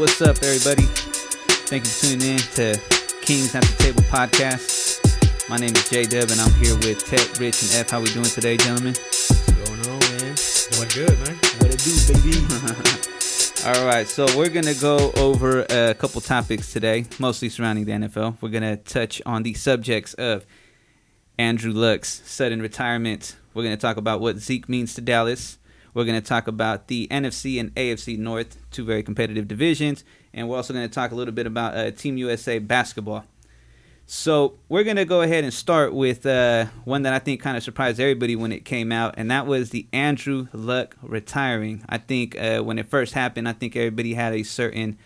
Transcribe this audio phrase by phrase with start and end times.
[0.00, 0.84] What's up, everybody?
[1.68, 2.80] Thank you for tuning in to
[3.20, 4.98] Kings at the Table podcast.
[5.50, 7.90] My name is J Dub, and I'm here with Ted, Rich, and F.
[7.90, 8.94] How we doing today, gentlemen?
[8.94, 10.36] What's going on, man?
[10.72, 11.36] Doing good, man.
[11.58, 12.32] What it do, baby?
[13.66, 18.38] All right, so we're gonna go over a couple topics today, mostly surrounding the NFL.
[18.40, 20.46] We're gonna touch on the subjects of
[21.38, 23.36] Andrew Luck's sudden retirement.
[23.52, 25.58] We're gonna talk about what Zeke means to Dallas.
[25.94, 30.56] We're gonna talk about the NFC and AFC North, two very competitive divisions, and we're
[30.56, 33.24] also gonna talk a little bit about uh, Team USA basketball.
[34.12, 37.62] So we're gonna go ahead and start with uh, one that I think kind of
[37.62, 41.84] surprised everybody when it came out, and that was the Andrew Luck retiring.
[41.88, 44.98] I think uh, when it first happened, I think everybody had a certain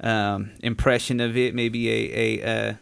[0.00, 2.74] um, impression of it, maybe a, a uh,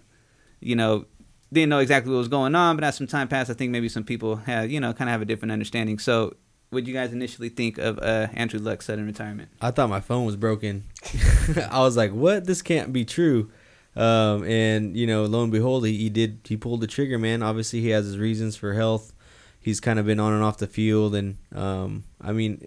[0.61, 1.07] you know
[1.51, 3.89] didn't know exactly what was going on, but as some time passed, I think maybe
[3.89, 5.99] some people had you know kind of have a different understanding.
[5.99, 6.37] So.
[6.73, 9.51] What you guys initially think of uh, Andrew Luck's sudden retirement?
[9.61, 10.85] I thought my phone was broken.
[11.71, 12.47] I was like, "What?
[12.47, 13.51] This can't be true."
[13.95, 16.41] Um, and you know, lo and behold, he, he did.
[16.45, 17.43] He pulled the trigger, man.
[17.43, 19.13] Obviously, he has his reasons for health.
[19.61, 22.67] He's kind of been on and off the field, and um, I mean,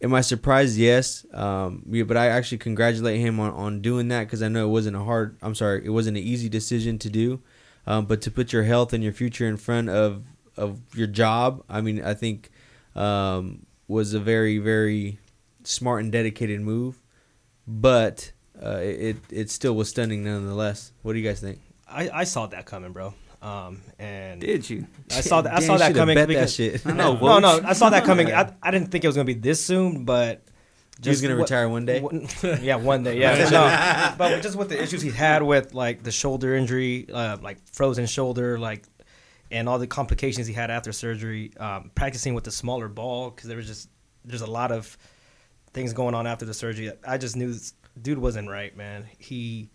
[0.00, 0.78] am I surprised?
[0.78, 1.26] Yes.
[1.34, 4.70] Um, yeah, but I actually congratulate him on, on doing that because I know it
[4.70, 5.36] wasn't a hard.
[5.42, 7.42] I'm sorry, it wasn't an easy decision to do.
[7.86, 10.22] Um, but to put your health and your future in front of
[10.56, 12.50] of your job, I mean, I think
[12.94, 15.18] um, was a very very
[15.64, 17.00] smart and dedicated move.
[17.66, 20.92] But uh, it it still was stunning nonetheless.
[21.02, 21.60] What do you guys think?
[21.88, 23.14] I, I saw that coming, bro.
[23.42, 24.86] Um, and Did you?
[25.10, 25.52] I saw that.
[25.54, 26.86] I saw that coming bet that because shit.
[26.86, 28.32] I know, no, no, I saw that coming.
[28.32, 30.42] I, I didn't think it was gonna be this soon, but
[31.02, 32.00] He was gonna what- retire one day.
[32.00, 32.14] what-
[32.62, 33.18] yeah, one day.
[33.18, 37.36] Yeah, no, but just with the issues he had with like the shoulder injury, uh,
[37.42, 38.84] like frozen shoulder, like,
[39.52, 43.46] and all the complications he had after surgery, um, practicing with the smaller ball because
[43.48, 43.88] there was just
[44.24, 44.96] there's a lot of
[45.72, 46.90] things going on after the surgery.
[47.06, 49.06] I just knew this dude wasn't right, man.
[49.18, 49.70] He.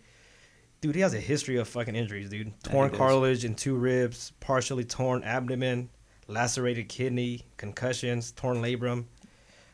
[0.80, 2.54] Dude, he has a history of fucking injuries, dude.
[2.64, 5.90] Torn cartilage in two ribs, partially torn abdomen,
[6.28, 9.06] lacerated kidney, concussions, torn labrum.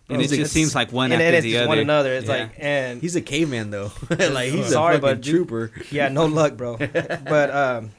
[0.08, 1.68] And it just seems like one and after it's the just other.
[1.68, 2.14] one another.
[2.14, 2.34] It's Yeah.
[2.34, 3.91] like and He's a caveman though.
[4.09, 5.72] like he's Sorry, a fucking but dude- trooper.
[5.91, 6.78] yeah, no luck, bro.
[6.78, 7.91] but um,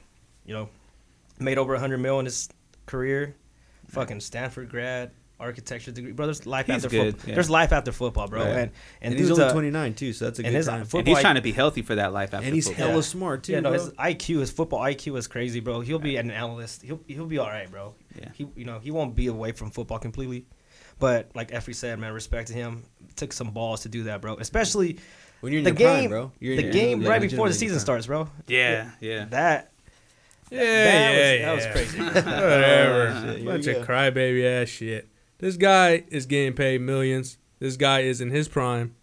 [0.47, 0.69] you know,
[1.39, 2.49] made over hundred mil in his
[2.87, 3.35] career.
[3.89, 6.27] Fucking Stanford grad, architecture degree, bro.
[6.27, 7.29] There's life He's after good, football.
[7.29, 7.35] yeah.
[7.35, 8.41] There's life after football, bro.
[8.41, 8.49] Right.
[8.51, 8.71] And And,
[9.13, 10.85] and, he's only a- 29 too, so that's a and good his time.
[10.85, 12.87] football and he's trying to be healthy for that life after and he's football.
[12.87, 13.03] hella Yeah.
[13.03, 13.53] smart too.
[13.53, 13.79] yeah, no, bro.
[13.79, 15.81] his IQ, his football IQ is crazy, bro.
[15.81, 16.83] He'll be an analyst.
[16.83, 17.95] He'll he'll be all right, bro.
[18.19, 18.29] Yeah.
[18.33, 20.47] He you know he won't be away from football completely,
[20.99, 22.85] but like Effie said, man, respect to him.
[23.17, 24.37] Took some balls to do that, bro.
[24.37, 24.99] Especially
[25.41, 26.33] when you're in the your prime, game, bro.
[26.41, 28.29] You're the you're, game like, right before the legitimately in your season starts, bro.
[28.49, 29.27] Yeah, yeah.
[29.27, 29.73] That
[30.51, 31.75] Yeah, that yeah, was, yeah.
[31.75, 31.99] that was crazy.
[32.03, 33.35] Whatever.
[33.37, 33.73] shit, Bunch yeah.
[33.75, 35.09] of crybaby ass shit.
[35.39, 37.39] This guy is getting paid millions.
[37.59, 38.95] This guy is in his prime.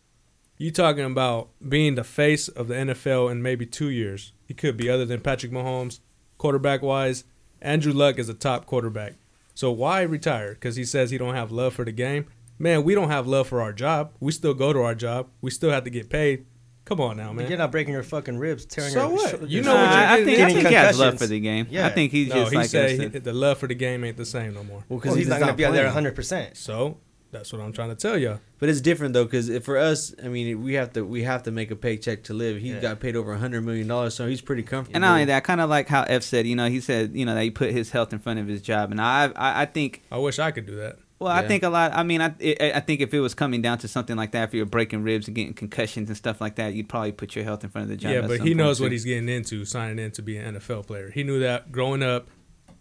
[0.57, 4.33] You talking about being the face of the NFL in maybe two years?
[4.45, 5.99] He could be other than Patrick Mahomes,
[6.37, 7.23] quarterback wise.
[7.61, 9.13] Andrew Luck is a top quarterback.
[9.55, 10.53] So why retire?
[10.53, 12.27] Because he says he don't have love for the game.
[12.59, 14.11] Man, we don't have love for our job.
[14.19, 15.29] We still go to our job.
[15.41, 16.45] We still have to get paid.
[16.85, 17.47] Come on now, man.
[17.47, 19.29] You're not breaking your fucking ribs, tearing So your what?
[19.31, 20.99] sho- You your know what Nah, you're I getting think, I getting think he has
[20.99, 21.67] love for the game.
[21.69, 21.85] Yeah.
[21.85, 24.03] I think he's no, just he like said he, uh, the love for the game
[24.03, 24.83] ain't the same no more.
[24.89, 26.15] Well, Well, he's, not going to be out there 100.
[26.15, 26.97] percent So
[27.31, 28.39] that's what I'm trying to tell you.
[28.59, 31.51] But it's different though, because for us, I mean, we have to we have to
[31.51, 32.59] make a paycheck to live.
[32.59, 32.79] He Yeah.
[32.81, 34.97] got paid over 100 million dollars, so he's pretty comfortable.
[34.97, 37.25] And not only that, kind of like how F said, you know, he said, you
[37.25, 39.65] know, that he put his health in front of his job, and I, I, I
[39.65, 40.97] think, I wish I could do that.
[41.21, 41.93] Well, I think a lot.
[41.93, 44.49] I mean, I, I I think if it was coming down to something like that,
[44.49, 47.43] if you're breaking ribs and getting concussions and stuff like that, you'd probably put your
[47.45, 48.11] health in front of the job.
[48.11, 48.83] yeah, but he knows too.
[48.83, 51.09] what he's getting into, signing in to be an NFL player.
[51.11, 52.27] He knew that growing up.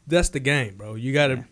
[0.06, 0.94] That's the game, bro.
[0.96, 1.34] You got to.
[1.36, 1.42] Yeah.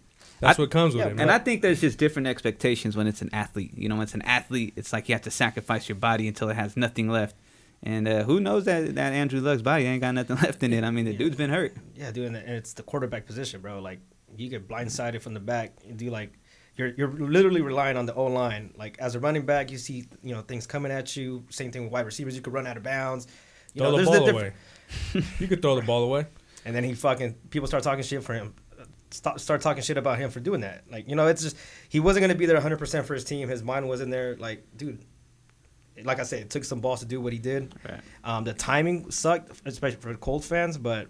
[0.40, 1.30] That's I- what comes with it, And man.
[1.30, 3.72] I think there's just different expectations when it's an athlete.
[3.76, 6.48] You know, when it's an athlete, it's like you have to sacrifice your body until
[6.48, 7.36] it has nothing left.
[7.82, 10.84] And uh, who knows that that Andrew Luck's body ain't got nothing left in it.
[10.84, 11.18] I mean, the Yeah.
[11.18, 11.76] dude's been hurt.
[11.94, 13.80] Yeah, dude, and and it's the quarterback position, bro.
[13.80, 14.00] Like
[14.36, 15.72] you get blindsided from the back.
[15.86, 16.32] You do like
[16.78, 18.72] you're you're literally relying on the O line.
[18.78, 21.44] Like as a running back, you see you know things coming at you.
[21.50, 22.34] Same thing with wide receivers.
[22.36, 23.26] You could run out of bounds.
[23.74, 24.54] You throw know, the there's ball different-
[25.14, 25.24] away.
[25.38, 26.26] you could throw the ball away.
[26.64, 28.52] And then he fucking people start talking shit for him.
[29.10, 30.82] Start, start talking shit about him for doing that.
[30.90, 31.56] Like you know, it's just
[31.88, 33.48] he wasn't gonna be there 100 percent for his team.
[33.48, 34.36] His mind wasn't there.
[34.36, 34.98] Like dude,
[36.04, 37.74] like I said, it took some balls to do what he did.
[37.88, 38.00] Right.
[38.22, 40.76] Um, the timing sucked, especially for Colts fans.
[40.76, 41.08] But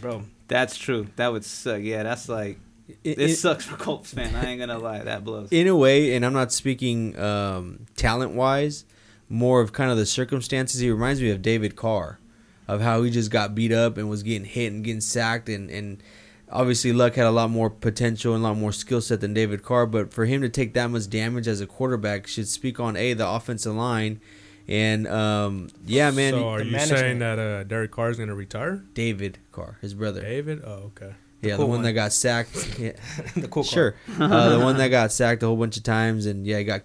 [0.00, 1.06] bro, That's true.
[1.16, 1.80] That would suck.
[1.82, 4.34] Yeah, that's like It- it, it- sucks for Colts fan.
[4.34, 5.48] I ain't gonna lie, that blows.
[5.50, 8.84] in a way, and I'm not speaking um, talent wise,
[9.28, 10.80] more of kind of the circumstances.
[10.80, 12.18] He reminds me of David Carr,
[12.66, 15.70] of how he just got beat up and was getting hit and getting sacked, and
[15.70, 16.02] and
[16.50, 19.62] obviously Luck had a lot more potential and a lot more skill set than David
[19.62, 19.84] Carr.
[19.86, 23.12] But for him to take that much damage as a quarterback should speak on a
[23.12, 24.20] the offensive line.
[24.66, 28.28] And um, yeah, man, So are you management- saying that uh, Derek Carr is going
[28.30, 28.82] to retire?
[28.94, 30.20] David Carr, his brother.
[30.20, 30.62] David?
[30.64, 31.12] Oh, okay.
[31.40, 31.82] Yeah, cool the one one.
[31.82, 32.78] that got sacked.
[32.78, 32.92] Yeah.
[33.36, 33.62] the cool.
[33.64, 33.94] Sure.
[34.20, 36.82] uh, the one that got sacked a whole bunch of times and yeah, he got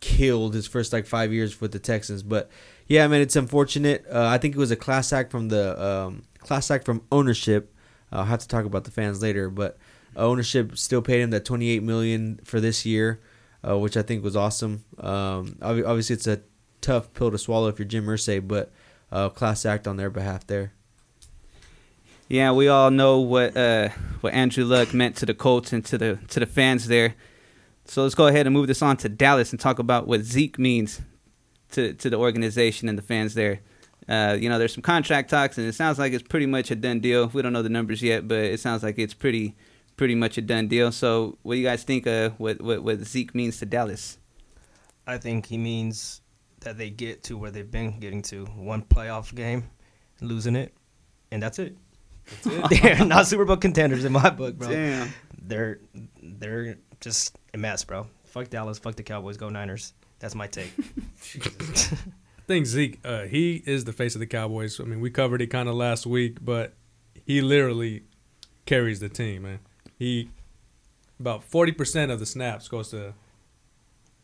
[0.00, 2.22] killed his first like five years with the Texans.
[2.22, 2.50] But
[2.86, 4.04] yeah, man, it's unfortunate.
[4.10, 7.74] Uh, I think it was a class act from the um, class act from ownership.
[8.10, 9.78] I'll have to talk about the fans later, but
[10.16, 13.20] ownership still paid him that 28 million for this year,
[13.66, 14.84] uh, which I think was awesome.
[14.98, 16.40] Um, obviously, it's a
[16.80, 18.72] tough pill to swallow if you're Jim Irsay, but
[19.12, 20.72] uh, class act on their behalf there.
[22.30, 23.88] Yeah, we all know what uh,
[24.20, 27.16] what Andrew Luck meant to the Colts and to the to the fans there.
[27.86, 30.56] So let's go ahead and move this on to Dallas and talk about what Zeke
[30.56, 31.00] means
[31.72, 33.62] to to the organization and the fans there.
[34.08, 36.76] Uh, you know, there's some contract talks, and it sounds like it's pretty much a
[36.76, 37.26] done deal.
[37.26, 39.56] We don't know the numbers yet, but it sounds like it's pretty
[39.96, 40.92] pretty much a done deal.
[40.92, 42.06] So, what do you guys think?
[42.06, 44.18] of what what what Zeke means to Dallas?
[45.04, 46.20] I think he means
[46.60, 49.68] that they get to where they've been getting to one playoff game,
[50.20, 50.72] losing it,
[51.32, 51.76] and that's it.
[52.42, 52.82] That's it.
[52.82, 54.68] They're not Super Bowl contenders in my book, bro.
[54.68, 55.12] Damn.
[55.42, 55.80] They're
[56.22, 58.06] they're just a mess, bro.
[58.24, 58.78] Fuck Dallas.
[58.78, 59.36] Fuck the Cowboys.
[59.36, 59.94] Go Niners.
[60.20, 60.72] That's my take.
[60.78, 64.80] I think Zeke, uh, he is the face of the Cowboys.
[64.80, 66.74] I mean, we covered it kind of last week, but
[67.24, 68.02] he literally
[68.66, 69.60] carries the team, man.
[69.98, 70.30] He
[71.18, 73.14] about forty percent of the snaps goes to.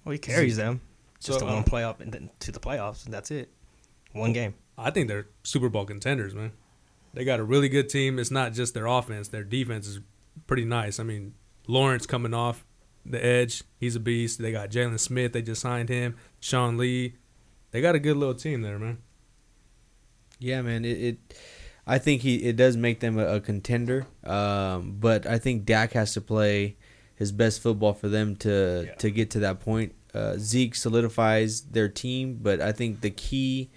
[0.04, 0.80] well, he carries them
[1.20, 3.50] just So, to one um, playoff and then to the playoffs, and that's it.
[4.12, 4.54] One game.
[4.78, 6.52] I think they're Super Bowl contenders, man.
[7.16, 8.18] They got a really good team.
[8.18, 10.00] It's not just their offense; their defense is
[10.46, 11.00] pretty nice.
[11.00, 11.32] I mean,
[11.66, 12.66] Lawrence coming off
[13.06, 14.38] the edge, he's a beast.
[14.40, 15.32] They got Jaylon Smith.
[15.32, 16.16] They just signed him.
[16.40, 17.14] Sean Lee.
[17.70, 18.98] They got a good little team there, man.
[20.38, 20.84] Yeah, man.
[20.84, 21.18] It, it
[21.86, 24.06] I think he it does make them a, a contender.
[24.22, 26.76] Um, but I think Dak has to play
[27.14, 28.94] his best football for them to Yeah.
[28.96, 29.94] to get to that point.
[30.12, 33.70] Uh, Zeke solidifies their team, but I think the key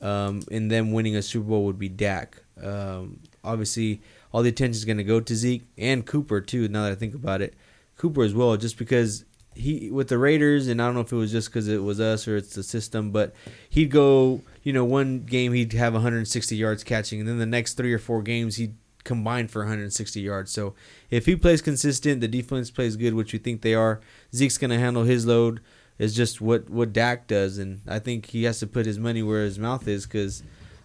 [0.00, 2.42] um, in them winning a Super Bowl would be Dak.
[2.62, 4.00] Um, obviously,
[4.32, 6.68] all the attention is going to go to Zeke and Cooper too.
[6.68, 7.54] Now that I think about it,
[7.96, 9.24] Cooper as well, just because
[9.54, 12.00] he with the Raiders, and I don't know if it was just because it was
[12.00, 13.34] us or it's the system, but
[13.68, 17.74] he'd go, you know, one game he'd have 160 yards catching, and then the next
[17.74, 18.74] three or four games he'd
[19.04, 20.50] combine for 160 yards.
[20.50, 20.74] So
[21.10, 24.00] if he plays consistent, the defense plays good, which we think they are.
[24.34, 25.60] Zeke's gonna handle his load.
[25.98, 29.22] It's just what what Dak does, and I think he has to put his money
[29.22, 30.42] where his mouth is because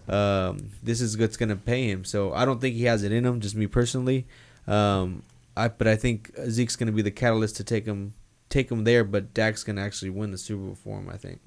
[0.07, 2.03] um, this is what's gonna pay him.
[2.05, 3.39] So I don't think he has it in him.
[3.39, 4.25] Just me personally,
[4.67, 5.23] um,
[5.55, 8.13] I but I think Zeke's gonna be the catalyst to take him
[8.49, 9.03] take him there.
[9.03, 11.09] But Dak's gonna actually win the Super Bowl for him.
[11.09, 11.39] I think.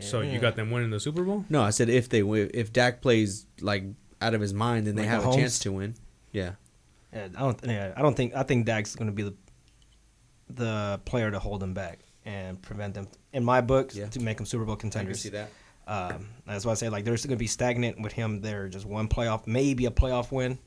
[0.00, 1.44] So you got them winning the Super Bowl?
[1.48, 3.84] No, I said if they win, if Dak plays like
[4.20, 5.94] out of his mind, then they Like have a chance to win.
[6.32, 6.52] Yeah.
[7.12, 7.60] Yeah, I don't.
[7.64, 8.34] Yeah, I don't think.
[8.34, 9.34] I think Dak's going to be the
[10.50, 14.06] the player to hold them back and prevent them, in my book, Yeah.
[14.08, 15.20] to make them Super Bowl contenders.
[15.20, 15.50] See that.
[15.88, 18.42] Um, that's why I say like they're going to be stagnant with him.
[18.42, 20.58] They're just one playoff, maybe a playoff win,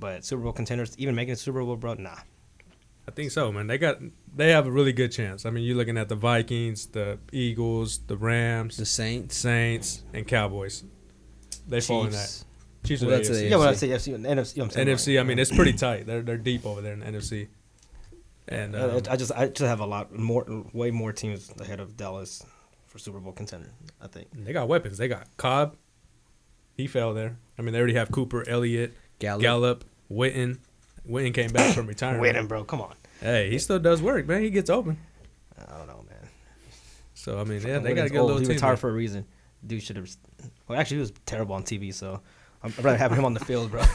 [0.00, 2.16] but Super Bowl contenders, even making a Super Bowl, bro, nah.
[3.06, 3.66] I think so, man.
[3.66, 3.98] They got
[4.34, 5.44] they have a really good chance.
[5.44, 9.36] I mean, you're looking at the Vikings, the Eagles, the Rams, The Saints.
[9.36, 10.82] Saints, and Cowboys.
[11.68, 12.16] They fall in that.
[12.18, 12.44] Chiefs.
[12.84, 13.50] Chiefs Well, that's the a- AFC.
[13.50, 14.56] Yeah, well, I say NFC, and NFC.
[14.56, 14.88] You know what I'm saying?
[14.88, 15.20] NFC.
[15.20, 16.06] I mean, it's pretty tight.
[16.06, 17.48] They're they're deep over there in the NFC.
[18.48, 21.80] And Uh, um, I just I just have a lot more, way more teams ahead
[21.80, 22.42] of Dallas
[22.94, 23.72] for Super Bowl contender.
[24.00, 24.28] I think.
[24.32, 24.98] they got weapons.
[24.98, 25.74] They got Cobb.
[26.76, 27.36] He fell there.
[27.58, 29.42] I mean, they already have Cooper, Elliott, Gallup.
[29.42, 30.58] Gallup, Witten.
[31.10, 32.22] Witten came back from retirement.
[32.22, 32.62] Winning, bro.
[32.62, 32.94] Come on.
[33.20, 34.42] Hey, he still does work, man.
[34.42, 34.96] He gets open.
[35.58, 36.28] I don't know, man.
[37.14, 38.26] So I mean, yeah, they Witten's got a good old.
[38.28, 38.54] little He team.
[38.54, 38.76] retired there.
[38.76, 39.24] for a reason.
[39.66, 40.08] Dude should have.
[40.68, 42.20] Well, actually, he was terrible on TV, so
[42.62, 43.80] I'd rather have him on the field, bro.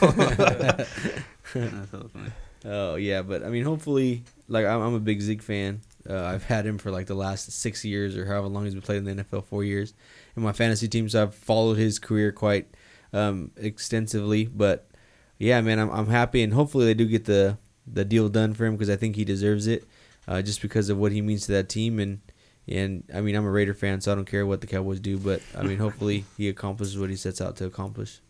[1.54, 2.30] That's so funny.
[2.66, 5.80] Oh yeah, but I mean, hopefully, like I'm, I'm a big Zeke fan.
[6.10, 8.82] Uh, I've had him for like the last six years or however long he's been
[8.82, 9.94] playing in the NFL, four years.
[10.36, 12.66] In my fantasy teams, I've followed his career quite
[13.12, 14.46] um, extensively.
[14.46, 14.90] But
[15.38, 18.66] yeah, man, I'm I'm happy, and hopefully they do get the the deal done for
[18.66, 19.84] him because I think he deserves it,
[20.26, 21.98] uh, just because of what he means to that team.
[21.98, 22.20] And
[22.66, 25.16] and I mean, I'm a Raider fan, so I don't care what the Cowboys do.
[25.16, 28.20] But I mean, hopefully he accomplishes what he sets out to accomplish.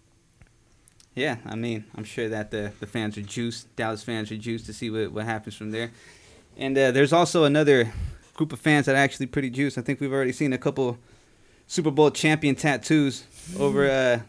[1.15, 3.75] Yeah, I mean, I'm sure that the, the fans are juiced.
[3.75, 5.91] Dallas fans are juiced to see what, what happens from there.
[6.61, 7.91] And uh, there's also another
[8.35, 9.79] group of fans that are actually pretty juiced.
[9.79, 10.99] I think we've already seen a couple
[11.67, 13.25] Super Bowl champion tattoos
[13.59, 14.21] over uh,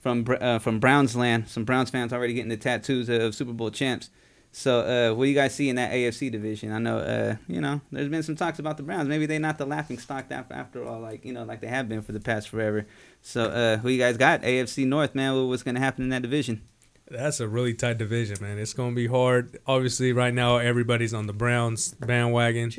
[0.00, 1.46] from uh, from Browns land.
[1.46, 4.08] Some Browns fans already getting the tattoos of Super Bowl champs.
[4.50, 6.72] So, uh, what do you guys see in that AFC division?
[6.72, 9.06] I know, uh, you know, there's been some talks about the Browns.
[9.06, 12.00] Maybe they're not the laughing stock after, all, like you know, like they have been
[12.00, 12.86] for the past forever.
[13.20, 14.40] So, uh, who you guys got?
[14.40, 15.48] AFC North, man.
[15.48, 16.62] What's going to happen in that division?
[17.10, 18.58] That's a really tight division, man.
[18.58, 19.58] It's going to be hard.
[19.66, 22.70] Obviously, right now everybody's on the Browns bandwagon.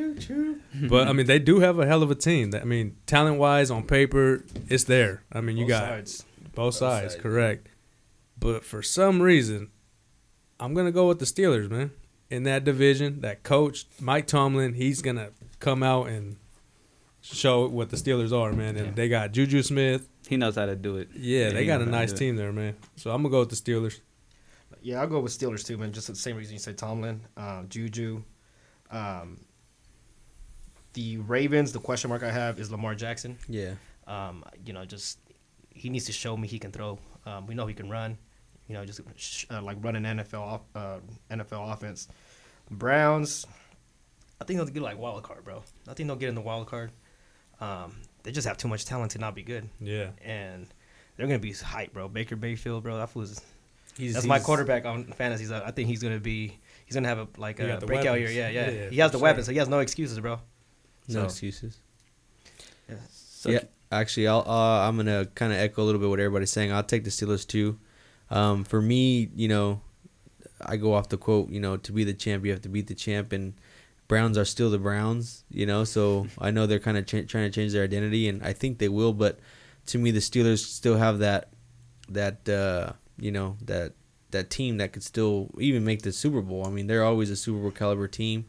[0.87, 2.53] But I mean, they do have a hell of a team.
[2.53, 5.23] I mean, talent wise, on paper, it's there.
[5.31, 6.25] I mean, you Both got sides.
[6.53, 7.23] both sides, sides.
[7.23, 7.67] correct.
[8.39, 9.71] But for some reason,
[10.59, 11.91] I'm gonna go with the Steelers, man.
[12.29, 16.35] In that division, that coach Mike Tomlin, he's gonna come out and
[17.21, 18.77] show what the Steelers are, man.
[18.77, 18.93] And Yeah.
[18.93, 20.07] they got Juju Smith.
[20.27, 21.09] He knows how to do it.
[21.15, 22.75] Yeah, Yeah, they got a knows how to nice team there, man.
[22.95, 23.99] So I'm gonna go with the Steelers.
[24.81, 25.91] Yeah, I'll go with Steelers too, man.
[25.91, 28.23] Just for the same reason you said Tomlin, um, Juju.
[28.91, 29.39] Um,
[30.93, 33.37] the Ravens, the question mark I have is Lamar Jackson.
[33.47, 33.73] Yeah.
[34.07, 35.19] Um, you know, just
[35.69, 36.97] he needs to show me he can throw.
[37.25, 38.17] Um, we know he can run.
[38.67, 40.99] You know, just sh- uh, like run an NFL off- uh,
[41.31, 42.07] NFL offense.
[42.71, 43.45] Browns,
[44.41, 45.63] I think they'll get like wild card, bro.
[45.87, 46.91] I think they'll get in the wild card.
[47.59, 50.67] Um, they just have too much talent to not be good, Yeah, and
[51.17, 52.07] they're gonna be hype, bro.
[52.07, 52.97] Baker Mayfield, bro.
[52.97, 53.41] That fool's
[53.99, 55.53] He's, that's my quarterback on fantasy.
[55.53, 56.59] I think he's gonna be.
[56.85, 58.31] He's gonna have a like a breakout weapons.
[58.33, 58.49] year.
[58.49, 58.69] Yeah, yeah.
[58.69, 59.23] Yeah, he has the sure.
[59.23, 60.39] weapons, so he has no excuses, bro.
[61.07, 61.79] No So- excuses.
[63.11, 66.51] So yeah, actually, I'll uh, I'm gonna kind of echo a little bit what everybody's
[66.51, 66.71] saying.
[66.73, 67.79] I'll take the Steelers too.
[68.29, 69.81] Um, for me, you know,
[70.61, 71.49] I go off the quote.
[71.49, 73.53] You know, to be the champ, you have to beat the champ, and
[74.09, 75.45] Browns are still the Browns.
[75.49, 78.43] You know, so I know they're kind of ch- trying to change their identity, and
[78.43, 79.13] I think they will.
[79.13, 79.39] But
[79.87, 81.49] to me, the Steelers still have that
[82.09, 83.93] that uh, you know that
[84.31, 86.65] that team that could still even make the Super Bowl.
[86.65, 88.45] I mean, they're always a Super Bowl caliber team.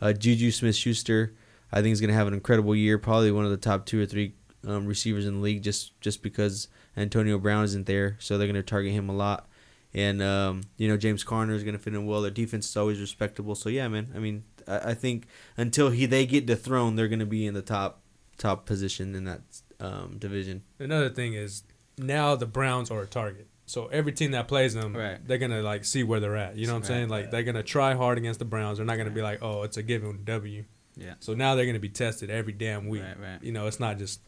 [0.00, 1.34] Uh, Juju Smith Schuster,
[1.72, 2.98] I think is going to have an incredible year.
[2.98, 4.34] Probably one of the top two or three
[4.66, 8.54] um, receivers in the league, just just because Antonio Brown isn't there, so they're going
[8.54, 9.48] to target him a lot.
[9.92, 12.22] And um, you know James Conner is going to fit in well.
[12.22, 13.54] Their defense is always respectable.
[13.54, 14.12] So yeah, man.
[14.14, 15.26] I mean, I, I think
[15.56, 18.02] until he they get dethroned, they're going to be in the top
[18.36, 19.42] top position in that
[19.80, 20.62] um, division.
[20.78, 21.62] another thing is
[21.98, 23.48] now the Browns are a target.
[23.66, 25.26] So every team that plays them, Right.
[25.26, 26.56] they're gonna like see where they're at.
[26.56, 27.08] You know what I'm Right, saying?
[27.08, 28.78] Like they're gonna try hard against the Browns.
[28.78, 30.64] They're not gonna be like, oh, it's a given W.
[30.96, 31.14] Yeah.
[31.20, 33.02] So now they're gonna be tested every damn week.
[33.02, 33.42] Right, right.
[33.42, 34.20] You know, it's not just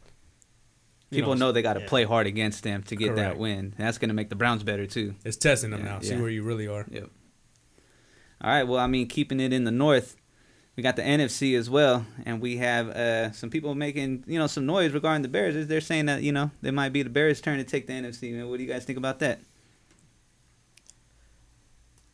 [1.11, 1.88] people know they got to yeah.
[1.88, 3.59] play hard against them to get that win.
[3.59, 5.14] And that's going to make the Browns better too.
[5.25, 6.00] it's testing them Yeah, now.
[6.00, 6.85] See where you really are.
[6.90, 7.11] Yep.
[8.40, 8.64] All right.
[8.64, 10.16] Well, I mean, keeping it in the North,
[10.76, 14.47] we got the NFC as well, and we have uh, some people making you know
[14.47, 15.66] some noise regarding the Bears.
[15.66, 18.33] They're saying that you know they might be the Bears' turn to take the NFC.
[18.33, 19.40] Man, what do you guys think about that?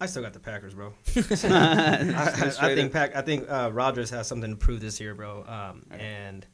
[0.01, 0.95] I still got the Packers, bro.
[1.17, 2.93] I, I think.
[2.93, 3.15] Pack.
[3.15, 5.45] I think uh, Rodgers has something to prove this year, bro.
[5.47, 6.05] Um, Okay.
[6.05, 6.47] and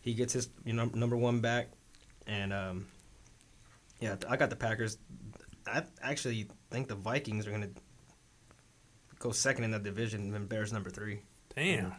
[0.00, 1.68] he gets his you know number one back,
[2.26, 2.86] and um,
[4.00, 4.98] yeah, I got the Packers.
[5.66, 7.70] I actually think the Vikings are gonna
[9.20, 11.22] go second in that division, and then Bears number three.
[11.56, 11.92] Damn.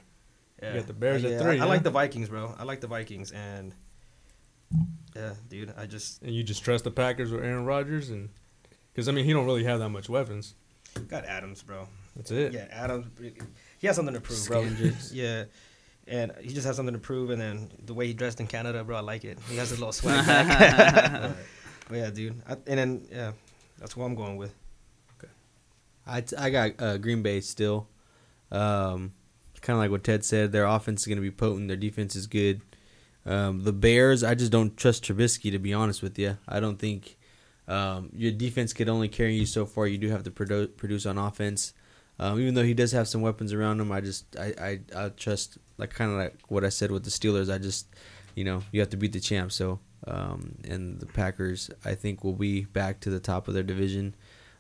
[0.62, 0.76] Yeah.
[0.76, 2.56] got the Bears Uh, at three, I, I like the Vikings, bro.
[2.58, 3.74] I like the Vikings, and
[5.16, 8.30] yeah, dude, I just And you just trust the Packers with Aaron Rodgers and
[8.94, 10.56] because I mean he don't really have that much weapons.
[11.08, 11.88] got Adams, bro.
[12.16, 12.54] That's it.
[12.54, 13.08] Yeah, Adams.
[13.80, 14.68] He has something to prove, bro.
[15.12, 15.46] Yeah,
[16.08, 17.30] and he just has something to prove.
[17.32, 19.38] And then the way he dressed in Canada, bro, I like it.
[19.50, 21.22] He has a little swag back.
[21.22, 21.36] but,
[21.90, 22.42] but yeah, dude.
[22.48, 23.32] I, and then yeah,
[23.80, 24.54] that's what I'm going with.
[25.20, 25.32] Okay,
[26.08, 27.88] I, t- I got uh, Green Bay still.
[28.52, 29.14] Um,
[29.64, 31.70] kind of like what Ted said, their offense is going to be potent.
[31.70, 32.62] Their defense is good.
[33.26, 36.38] Um, the Bears, I just don't trust Trubisky to be honest with you.
[36.48, 37.18] I don't think
[37.68, 39.88] um, your defense could only carry you so far.
[39.88, 41.74] You do have to produ- produce on offense.
[42.20, 44.54] Um, even though he does have some weapons around him, I just I
[44.96, 47.52] I, I trust like kind of like what I said with the Steelers.
[47.52, 47.88] I just
[48.36, 49.52] you know you have to beat the champ.
[49.52, 53.64] So um, and the Packers, I think will be back to the top of their
[53.64, 54.16] division.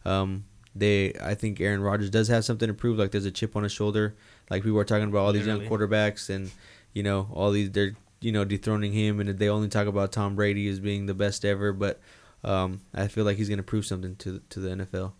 [0.05, 0.45] Um,
[0.75, 2.98] they I think Aaron Rodgers does have something to prove.
[2.98, 4.15] Like there's a chip on his shoulder.
[4.50, 6.51] Like we were talking about all these young quarterbacks and
[6.93, 10.35] you know all these they're you know dethroning him and they only talk about Tom
[10.35, 11.73] Brady as being the best ever.
[11.73, 12.00] But
[12.43, 15.13] um, I feel like he's gonna prove something to to the NFL.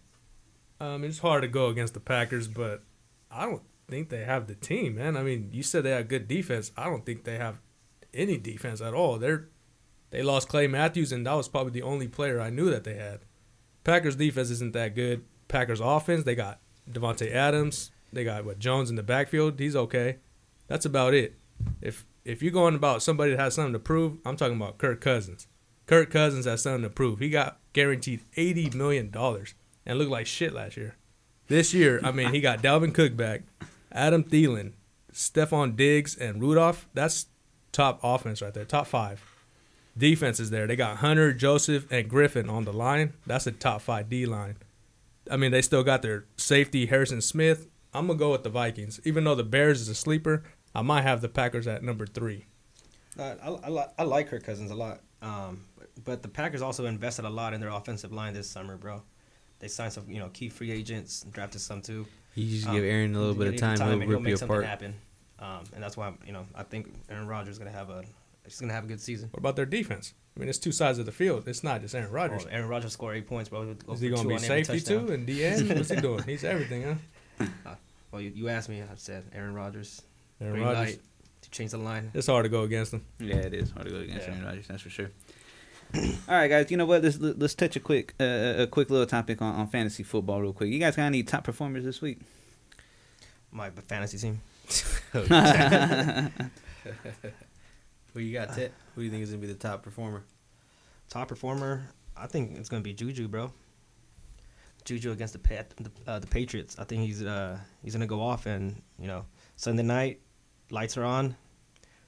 [0.80, 2.84] Um, it's hard to go against the Packers, but
[3.32, 5.16] I don't think they have the team, man.
[5.16, 6.72] I mean, you said they have good defense.
[6.76, 7.62] I don't think they have
[8.14, 9.18] any defense at all.
[9.18, 9.48] They're
[10.12, 12.96] they lost Clay Matthews, and that was probably the only player I knew that they
[12.96, 13.22] had.
[13.84, 15.24] Packers defense isn't that good.
[15.48, 17.92] Packers offense, they got Davante Adams.
[18.14, 19.60] They got what Jones in the backfield.
[19.60, 20.18] He's okay.
[20.68, 21.36] That's about it.
[21.82, 25.02] If if you're going about somebody that has something to prove, I'm talking about Kirk
[25.02, 25.48] Cousins.
[25.86, 27.20] Kirk Cousins has something to prove.
[27.20, 29.54] He got guaranteed eighty million dollars
[29.86, 30.96] and looked like shit last year.
[31.48, 33.42] This year, I mean, he got Dalvin Cook back,
[33.92, 34.74] Adam Thielen,
[35.12, 36.88] Stefon Diggs, and Rudolph.
[36.94, 37.28] That's
[37.72, 39.24] top offense right there, top five.
[39.98, 40.66] Defense is there.
[40.66, 43.14] They got Hunter, Joseph, and Griffen on the line.
[43.28, 44.56] That's a top five D line.
[45.30, 47.68] I mean, they still got their safety, Harrison Smith.
[47.94, 50.44] I'm gonna go with the Vikings, even though the Bears is a sleeper.
[50.76, 52.46] I might have the Packers at number three.
[53.20, 56.86] Uh, I, I, I like Kirk Cousins a lot, um, but, but the Packers also
[56.86, 59.04] invested a lot in their offensive line this summer, bro.
[59.60, 62.08] They signed some, you know, key free agents, drafted some too.
[62.34, 64.22] You just Um, give Aaron a little bit of Give time, him he'll and rip
[64.22, 64.66] make something apart.
[64.66, 64.96] happen.
[65.38, 68.04] Um, and that's why, you know, I think Aaron Rodgers is gonna have a,
[68.44, 69.30] he's gonna have a good season.
[69.32, 70.14] What about their defense?
[70.36, 71.48] I mean, it's two sides of the field.
[71.48, 72.46] It's not just Aaron Rodgers.
[72.48, 73.76] Oh, Aaron Rodgers scored eight points, bro.
[73.76, 75.76] Go Is he gonna be on every safety too and DN?
[75.76, 76.24] What's he doing?
[76.24, 76.98] He's everything,
[77.38, 77.76] huh?
[78.14, 80.04] Well, you, you asked me, I said Aaron Rodgers.
[80.40, 80.94] Aaron green Rodgers.
[80.94, 81.00] light
[81.42, 82.12] to change the line.
[82.14, 83.04] It's hard to go against him.
[83.20, 84.34] Yeah, it is hard to go against Yeah.
[84.36, 84.68] Aaron Rodgers.
[84.68, 85.10] That's for sure.
[85.96, 86.70] All right, guys.
[86.70, 87.02] You know what?
[87.04, 90.54] Let's let's touch a quick uh, a quick little topic on, on fantasy football real
[90.54, 90.70] quick.
[90.70, 92.20] You guys got any top performers this week?
[93.52, 94.42] My fantasy team.
[98.14, 98.72] Who you got, Ted?
[98.94, 100.24] Who do you think is gonna be the top performer?
[101.10, 103.52] Top performer, I think it's gonna be Juju, bro.
[104.86, 106.76] Juju against the Pat, the, uh, the Patriots.
[106.78, 109.26] I think he's uh, he's gonna go off, and you know
[109.56, 110.22] Sunday night,
[110.70, 111.36] lights are on.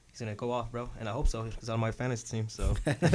[0.08, 2.50] He's gonna go off, bro, and I hope so because on my fantasy team.
[2.50, 2.76] So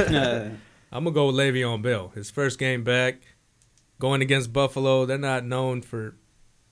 [0.93, 2.09] I'm gonna go with Le'Veon Bell.
[2.15, 3.23] His first game back,
[3.99, 5.07] going against Buffalo.
[5.07, 6.17] They're not known for.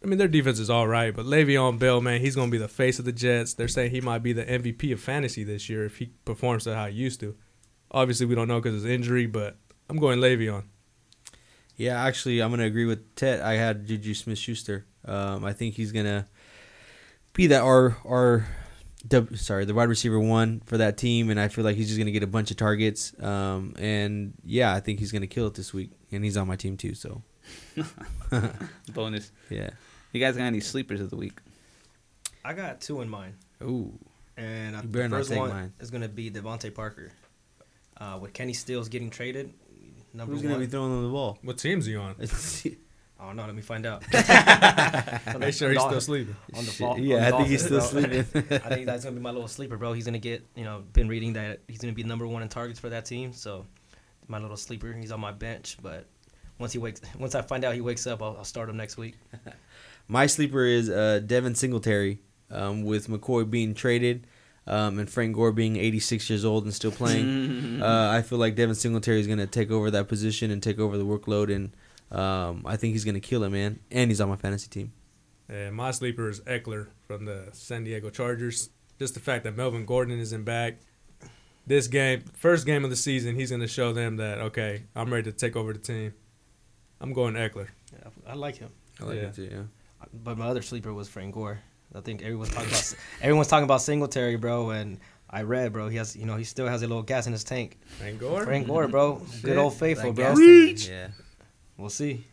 [0.03, 2.69] I mean, their defense is all right, but Le'Veon Bell, man, he's gonna be the
[2.69, 3.55] face of the Jets.
[3.55, 6.75] They're saying he might be the MVP of fantasy this year if he performs to
[6.75, 7.37] how he used to.
[7.91, 9.57] Obviously, we don't know because of his injury, but
[9.89, 10.65] I'm going Le'Veon.
[11.79, 13.41] Yeah, actually, I'm gonna agree with Ted.
[13.41, 14.85] I had Juju Smith-Schuster.
[15.05, 16.27] Um, I think he's gonna
[17.33, 18.47] be that our our
[19.09, 21.99] the, sorry the wide receiver one for that team, and I feel like he's just
[21.99, 23.15] gonna get a bunch of targets.
[23.23, 26.57] Um, and yeah, I think he's gonna kill it this week, and he's on my
[26.57, 26.95] team too.
[26.95, 27.23] So
[28.93, 29.31] Bonus.
[29.49, 29.71] yeah.
[30.13, 31.39] You guys got any sleepers of the week?
[32.45, 33.93] I got two in mind, Ooh,
[34.37, 35.73] and I, the first one mine.
[35.79, 37.13] is gonna be DeVante Parker.
[38.01, 39.53] Uh, with Kenny Stills getting traded,
[40.13, 40.53] number who's one.
[40.53, 41.39] gonna be throwing him the ball?
[41.43, 42.15] What team's he on?
[43.21, 43.47] I don't know.
[43.47, 44.03] Let me find out.
[45.41, 46.37] Make sure he's still sleeping.
[46.55, 48.61] on the fall- yeah, on I think he's still Dolphins, sleeping.
[48.65, 49.93] I think that's gonna be my little sleeper, bro.
[49.93, 52.79] He's gonna get, you know, been reading that he's gonna be number one in targets
[52.79, 53.33] for that team.
[53.33, 53.67] So,
[54.29, 54.93] my little sleeper.
[54.93, 56.07] He's on my bench, but
[56.61, 58.97] once he wakes, once I find out he wakes up, I'll, I'll start him next
[58.97, 59.15] week.
[60.07, 64.27] My sleeper is uh, Devin Singletary, um, with McCoy being traded,
[64.69, 67.81] um, and Frank Gore being 86 years old and still playing.
[67.83, 70.79] uh, I feel like Devin Singletary is going to take over that position and take
[70.79, 71.73] over the workload, and
[72.17, 73.81] um, I think he's going to kill it, man.
[73.91, 74.93] And he's on my fantasy team.
[75.49, 78.71] And my sleeper is Ekeler from the San Diego Chargers.
[78.99, 80.81] Just the fact that Melvin Gordon isn't back.
[81.67, 85.13] This game, first game of the season, he's going to show them that, okay, I'm
[85.13, 86.15] ready to take over the team.
[87.01, 87.69] I'm going Ekeler.
[87.93, 88.71] Yeah, I like him.
[89.01, 89.23] I like Yeah.
[89.23, 89.49] it too.
[89.51, 89.63] Yeah.
[90.13, 91.61] But my other sleeper was Frank Gore.
[91.95, 94.99] I think everyone's talking about everyone's talking about Singletary, bro, and
[95.31, 97.45] I read, bro, he has, you know, he still has a little gas in his
[97.45, 97.79] tank.
[97.99, 98.45] Frank Gore?
[98.45, 100.35] Frank Gore, bro, good old faithful, bro.
[100.35, 101.09] gas station, Yeah.
[101.77, 102.25] We'll see.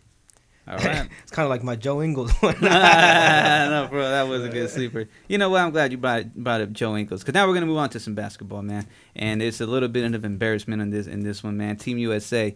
[0.67, 1.07] All right.
[1.23, 2.55] It's kind of like my Joe Ingles one.
[2.59, 5.07] no, bro, that was a good sleeper.
[5.27, 5.61] You know what?
[5.61, 7.99] I'm glad you brought brought up Joe Ingles because now we're gonna move on to
[7.99, 8.87] some basketball, man.
[9.15, 11.77] And it's a little bit of embarrassment in this in this one, man.
[11.77, 12.55] Team USA.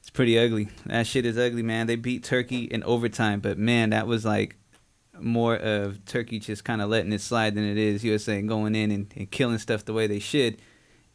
[0.00, 0.68] It's pretty ugly.
[0.86, 1.86] That shit is ugly, man.
[1.88, 4.56] They beat Turkey in overtime, but man, that was like
[5.20, 8.90] more of Turkey just kind of letting it slide than it is USA going in
[8.90, 10.58] and, and killing stuff the way they should.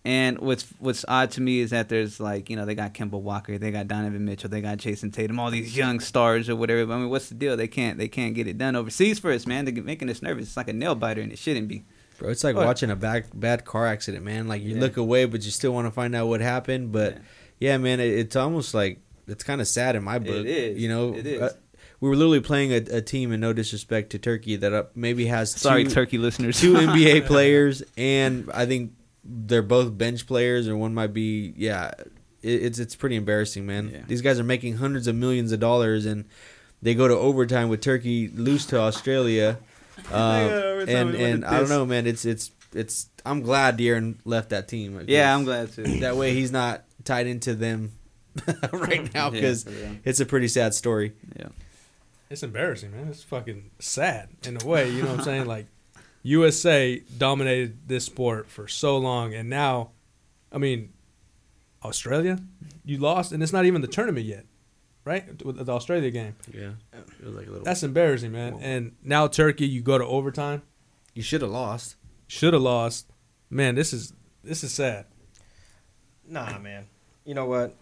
[0.06, 3.20] And what's what's odd to me is that there's like you know they got Kemba
[3.20, 6.92] Walker, they got Donovan Mitchell, they got Jayson Tatum, all these young stars or whatever.
[6.94, 7.58] I mean, what's the deal?
[7.58, 9.66] They can't they can't get it done overseas for us, man.
[9.66, 10.46] They're making us nervous.
[10.48, 11.84] It's like a nail biter, and it shouldn't be.
[12.18, 14.48] Bro, it's like watching a bad bad car accident, man.
[14.48, 14.80] Like you Yeah.
[14.82, 16.94] look away, but you still want to find out what happened.
[16.94, 17.20] But Yeah.
[17.72, 20.46] yeah, man, it, it's almost like it's kind of sad in my book.
[20.46, 20.80] is.
[20.80, 21.42] You know, It is.
[21.42, 21.54] Uh,
[22.02, 25.26] we were literally playing a, a team, and no disrespect to Turkey, that uh, maybe
[25.26, 26.60] has Sorry, two, Turkey listeners.
[26.60, 31.54] two NBA players, and I think they're both bench players, or one might be.
[31.58, 31.92] Yeah,
[32.42, 33.90] it, it's it's pretty embarrassing, man.
[33.94, 34.02] Yeah.
[34.08, 36.26] These guys are making hundreds of millions of dollars, and
[36.82, 39.58] they go to overtime with Turkey, lose to Australia.
[40.10, 42.08] go Um, and and win and the I don't know, man.
[42.08, 43.10] It's it's it's.
[43.26, 45.04] I'm glad De'Aaron left that team.
[45.08, 46.00] Yeah, I'm glad too.
[46.00, 47.92] That way, he's not tied into them
[48.72, 49.98] right now because for real.
[50.06, 51.14] it's a pretty sad story.
[51.38, 51.50] Yeah.
[52.30, 53.08] It's embarrassing, man.
[53.08, 54.90] It's fucking sad in a way.
[54.90, 55.46] You know what I'm saying?
[55.46, 55.66] Like,
[56.22, 59.92] USA dominated this sport for so long, and now,
[60.52, 60.94] I mean,
[61.84, 62.40] Australia,
[62.86, 64.46] you lost, and it's not even the tournament yet,
[65.06, 65.44] right?
[65.44, 66.36] With the Australia game.
[66.54, 67.66] Yeah, it was like a little.
[67.66, 68.60] That's embarrassing, man.
[68.62, 70.62] And now Turkey, you go to overtime,
[71.14, 71.96] you should have lost.
[72.28, 73.12] should have lost.
[73.50, 74.14] Man, this is
[74.44, 75.06] this is sad.
[76.28, 76.86] Nah, man.
[77.26, 77.76] You know what?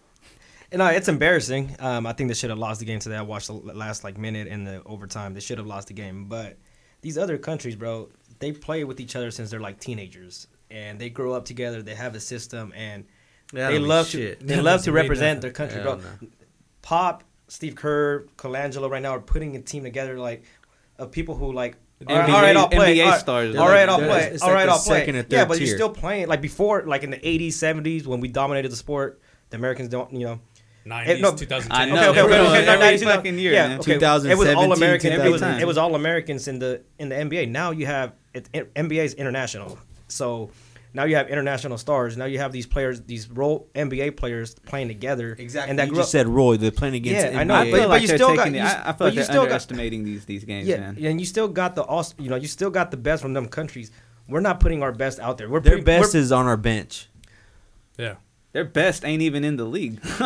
[0.73, 1.75] Know, it's embarrassing.
[1.80, 3.15] Um, I think they should have lost the game today.
[3.15, 5.34] I watched the last like minute in the overtime.
[5.34, 6.25] They should have lost the game.
[6.25, 6.58] But
[7.01, 11.10] these other countries, bro, they play with each other since they're like teenagers, and they
[11.10, 11.82] grow up together.
[11.82, 13.06] They have a system, and
[13.53, 16.01] they love to they love to represent their country, bro.
[16.82, 20.43] Pop, Steve Kerr, Colangelo, right now are putting a team together like
[20.97, 21.77] of people who like.
[21.99, 22.97] NBA All right, all right, I'll play.
[22.97, 23.56] NBA All right, stars.
[23.56, 24.30] all right, I'll play.
[24.34, 25.25] it's All like the I'll play.
[25.30, 28.71] Yeah, but you're still playing like before, like in the '80s, '70s when we dominated
[28.71, 29.19] the sport.
[29.49, 30.39] The Americans don't, you know.
[30.88, 31.71] 90s, no, 2010.
[31.71, 31.95] I know.
[31.95, 32.65] Okay, okay, okay, Bro, okay.
[32.65, 33.80] no, every 90s, fucking year, yeah, man.
[33.80, 33.93] okay.
[34.32, 35.13] It was all American.
[35.13, 37.50] It was, it was all Americans in the in the NBA.
[37.50, 39.78] Now you have it, it, NBA's international.
[40.08, 40.52] So
[40.93, 42.15] now you have international stars.
[42.17, 45.36] Now you have these players, these role NBA players playing together.
[45.38, 45.69] Exactly.
[45.69, 46.58] And that you grew just up, said Roy.
[46.58, 47.34] They're playing against.
[47.34, 48.54] Yeah, I know, I but- feel but like you still got- it.
[48.56, 49.67] you- I, I feel like you they're still got-
[50.06, 50.97] these these games, yeah, man.
[51.02, 53.47] and you still got the Aust- you know, you still got the best from them
[53.47, 53.91] countries.
[54.30, 55.50] We're not putting our best out there.
[55.50, 57.10] We're Their putting- best we're- is on our bench.
[57.97, 58.15] Yeah.
[58.58, 60.00] Their best ain't even in the league.
[60.20, 60.24] you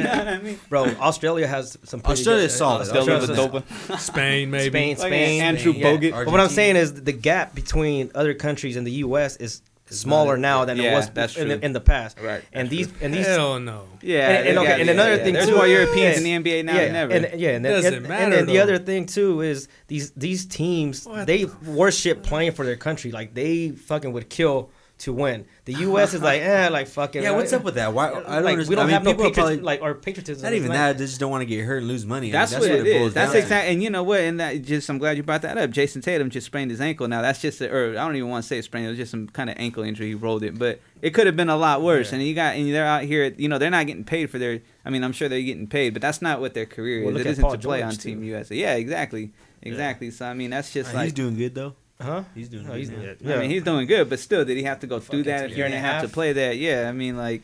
[0.00, 0.58] know what I mean?
[0.70, 0.84] bro.
[0.86, 2.00] Australia has some.
[2.00, 2.80] pretty Australia's good- solid.
[2.80, 4.70] Australia's Australia's a- Spain, maybe.
[4.70, 5.84] Spain, Like Spain, Andrew yeah.
[5.84, 6.24] Bogut.
[6.24, 9.36] But what I'm saying is the gap between other countries and the U.S.
[9.36, 12.18] is smaller now than it was that's in the, in the past.
[12.18, 13.84] Right, And that's these and these Hell no.
[14.00, 15.22] Yeah, And- and okay, got- and another yeah.
[15.24, 17.12] thing There's too- more Europeans yeah, in the NBA now yeah, than ever.
[17.12, 20.46] And, yeah, and, Doesn't and, matter, and then the other thing too is these these
[20.46, 23.12] teams What they worship playing for their country.
[23.12, 25.44] Like they fucking would kill to win.
[25.64, 26.14] The U.S.
[26.14, 27.22] is like, eh, like fucking.
[27.22, 27.92] Yeah, what's up with that?
[27.92, 28.06] Why?
[28.06, 28.68] I don't like, understand.
[28.68, 30.42] we don't I mean, have no people patriotism, probably- like our patriotism.
[30.44, 30.98] Not even like- that.
[30.98, 32.26] They just don't want to get hurt and lose money.
[32.26, 33.12] I mean, That's, what, what it boils.
[33.14, 33.38] That's down to.
[33.42, 34.20] exactly, and you know what?
[34.20, 35.70] And that just, I'm glad you brought that up.
[35.70, 37.08] Jayson Tatum just sprained his ankle.
[37.08, 38.86] Now that's just, a, or I don't even want to say sprained.
[38.86, 40.06] It was just some kind of ankle injury.
[40.08, 42.12] He rolled it, but it could have been a lot worse.
[42.12, 42.18] Yeah.
[42.18, 43.34] And you got, and they're out here.
[43.36, 44.60] You know, they're not getting paid for their.
[44.84, 47.14] I mean, I'm sure they're getting paid, but that's not what their career Well, is.
[47.14, 48.10] look It at isn't Paul to play George, on too.
[48.10, 48.54] Team USA.
[48.54, 50.10] Yeah, exactly, exactly.
[50.12, 51.04] So I mean, that's just Uh, like.
[51.04, 51.74] he's doing good though.
[52.00, 52.24] Huh?
[52.34, 52.78] He's doing No, good.
[52.78, 53.14] he's now.
[53.20, 53.36] yeah.
[53.36, 55.50] I mean, he's doing good, but still, did he have to go through that if
[55.50, 56.56] year you're and gonna a have to play that?
[56.58, 57.42] Yeah, I mean, like,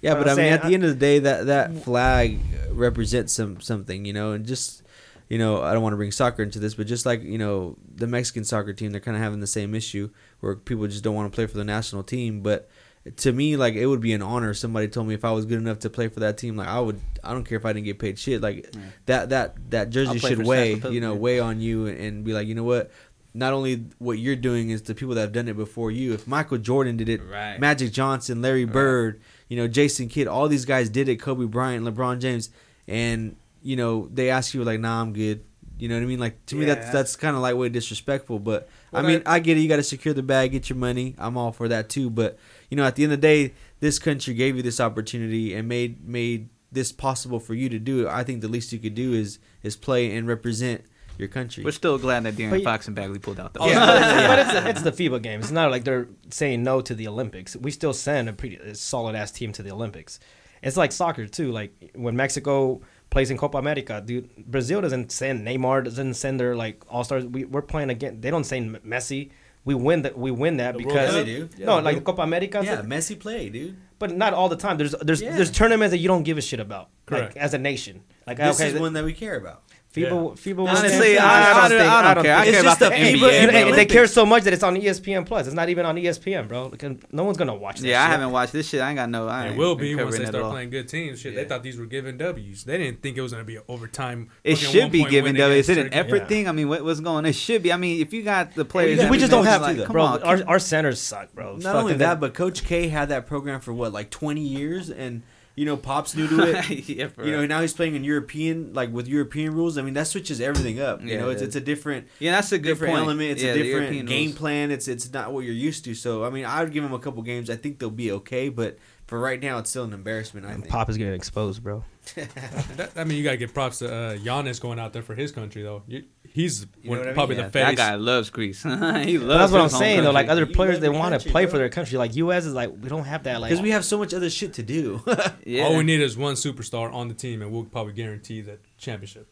[0.00, 2.38] Yeah, But but I mean, at the end of the day, that that flag
[2.70, 4.82] represents some something, you know, and just
[5.28, 7.76] you know, I don't want to bring soccer into this, but just like you know,
[7.94, 10.10] the Mexican soccer team, they're kind of having the same issue
[10.40, 12.42] where people just don't want to play for the national team.
[12.42, 12.68] But
[13.16, 14.50] to me, like it would be an honor.
[14.50, 16.68] if Somebody told me if I was good enough to play for that team, like
[16.68, 17.00] I would.
[17.24, 18.42] I don't care if I didn't get paid shit.
[18.42, 18.80] Like Yeah.
[19.06, 22.46] that that that jersey should weigh, you know, weigh on you and, and be like,
[22.46, 22.90] you know what.
[23.34, 26.12] Not only what you're doing is the people that have done it before you.
[26.12, 27.58] If Michael Jordan did it, Right.
[27.58, 28.72] Magic Johnson, Larry Right.
[28.72, 31.16] Bird, you know, Jason Kidd, all these guys did it.
[31.16, 32.50] Kobe Bryant, LeBron James,
[32.86, 35.44] and you know they ask you like, "Nah, I'm good."
[35.78, 36.20] You know what I mean?
[36.20, 38.38] Like to me, that's that's kind of lightweight disrespectful.
[38.38, 39.60] But Well, I mean, I get it.
[39.62, 41.16] You got to secure the bag, get your money.
[41.18, 42.08] I'm all for that too.
[42.10, 42.38] But
[42.70, 45.66] you know, at the end of the day, this country gave you this opportunity and
[45.68, 48.10] made made this possible for you to do it.
[48.10, 50.84] I think the least you could do is is play and represent
[51.18, 51.62] your country.
[51.64, 53.54] we're still glad that De'Aaron But Fox and Bagley pulled out.
[53.54, 53.60] Though.
[53.62, 55.44] Oh, Yeah, but it's, it's the FIBA games.
[55.44, 57.54] It's not like they're saying no to the Olympics.
[57.56, 60.18] We still send a pretty solid ass team to the Olympics.
[60.62, 61.50] It's like soccer too.
[61.52, 66.54] Like when Mexico plays in Copa America, dude, Brazil doesn't send Neymar, doesn't send their
[66.56, 67.24] like all stars.
[67.26, 68.20] We, we're playing again.
[68.20, 69.30] They don't send Messi.
[69.64, 70.16] We win that.
[70.18, 71.14] We win that The because Cup?
[71.14, 71.48] They do.
[71.58, 72.62] no, Yeah, like they- Copa America.
[72.64, 73.76] yeah, Messi play, dude.
[73.98, 74.76] but not all the time.
[74.76, 75.36] There's there's Yeah.
[75.36, 77.34] there's tournaments that you don't give a shit about, Correct.
[77.34, 78.02] like as a nation.
[78.26, 79.62] Like This okay, is one that we care about.
[79.94, 80.56] FIBA, FIBA.
[80.56, 82.34] will Honestly, stand- I, I, don't, I don't care.
[82.36, 83.32] I It's care just about the the FIBA NBA.
[83.32, 83.68] and, and bro.
[83.68, 85.46] and they care so much that it's on ESPN Plus.
[85.46, 86.68] It's not even on ESPN, bro.
[86.68, 87.86] Like, no one's gonna watch that.
[87.86, 88.80] Yeah, I haven't watched this shit.
[88.80, 89.28] I ain't got no.
[89.28, 91.20] I It ain't will be once they start playing good teams.
[91.20, 92.64] Shit, they thought these were giving W's.
[92.64, 94.30] They didn't think it was going to be an overtime.
[94.44, 95.50] It should be one-point given win though.
[95.50, 96.26] Is it against an effort Yeah.
[96.26, 96.48] thing?
[96.48, 97.16] I mean, what, what's going?
[97.18, 97.26] on?
[97.26, 97.70] It should be.
[97.72, 100.04] I mean, if you got the players, we just don't have to, come bro.
[100.04, 101.56] on, our, our centers suck, bro.
[101.56, 105.22] Not only that, but Coach K had that program for what, like twenty years, and
[105.54, 106.70] you know, Pop's new to it.
[106.88, 109.76] yeah, you know, now he's playing in European, like with European rules.
[109.76, 111.02] I mean, that switches everything up.
[111.02, 113.04] You Yeah, know, it's it's a different yeah, that's a good different point.
[113.04, 113.30] element.
[113.32, 114.38] It's yeah, a different game rules.
[114.38, 114.70] plan.
[114.70, 115.94] It's it's not what you're used to.
[115.94, 117.50] So I mean, I would give him a couple games.
[117.50, 118.78] I think they'll be okay, but
[119.12, 120.46] for right now, it's still an embarrassment.
[120.46, 120.68] I think.
[120.70, 121.84] Pop is getting exposed, bro.
[122.14, 125.14] That, I mean, you got to give props to uh, Giannis going out there for
[125.14, 125.82] his country, though.
[125.86, 127.14] You, he's You know one- what mean?
[127.14, 128.62] probably Yeah, the that guy loves Greece.
[128.62, 129.02] he loves.
[129.04, 130.12] That's what I'm his home saying though.
[130.12, 131.50] Like other You players, they your want to play bro.
[131.52, 131.98] for their country.
[131.98, 132.46] Like U.S.
[132.46, 133.42] is like we don't have that.
[133.42, 135.02] Like Because we have so much other shit to do.
[135.44, 135.64] yeah.
[135.64, 139.28] All we need is one superstar on the team, and we'll probably guarantee the championship.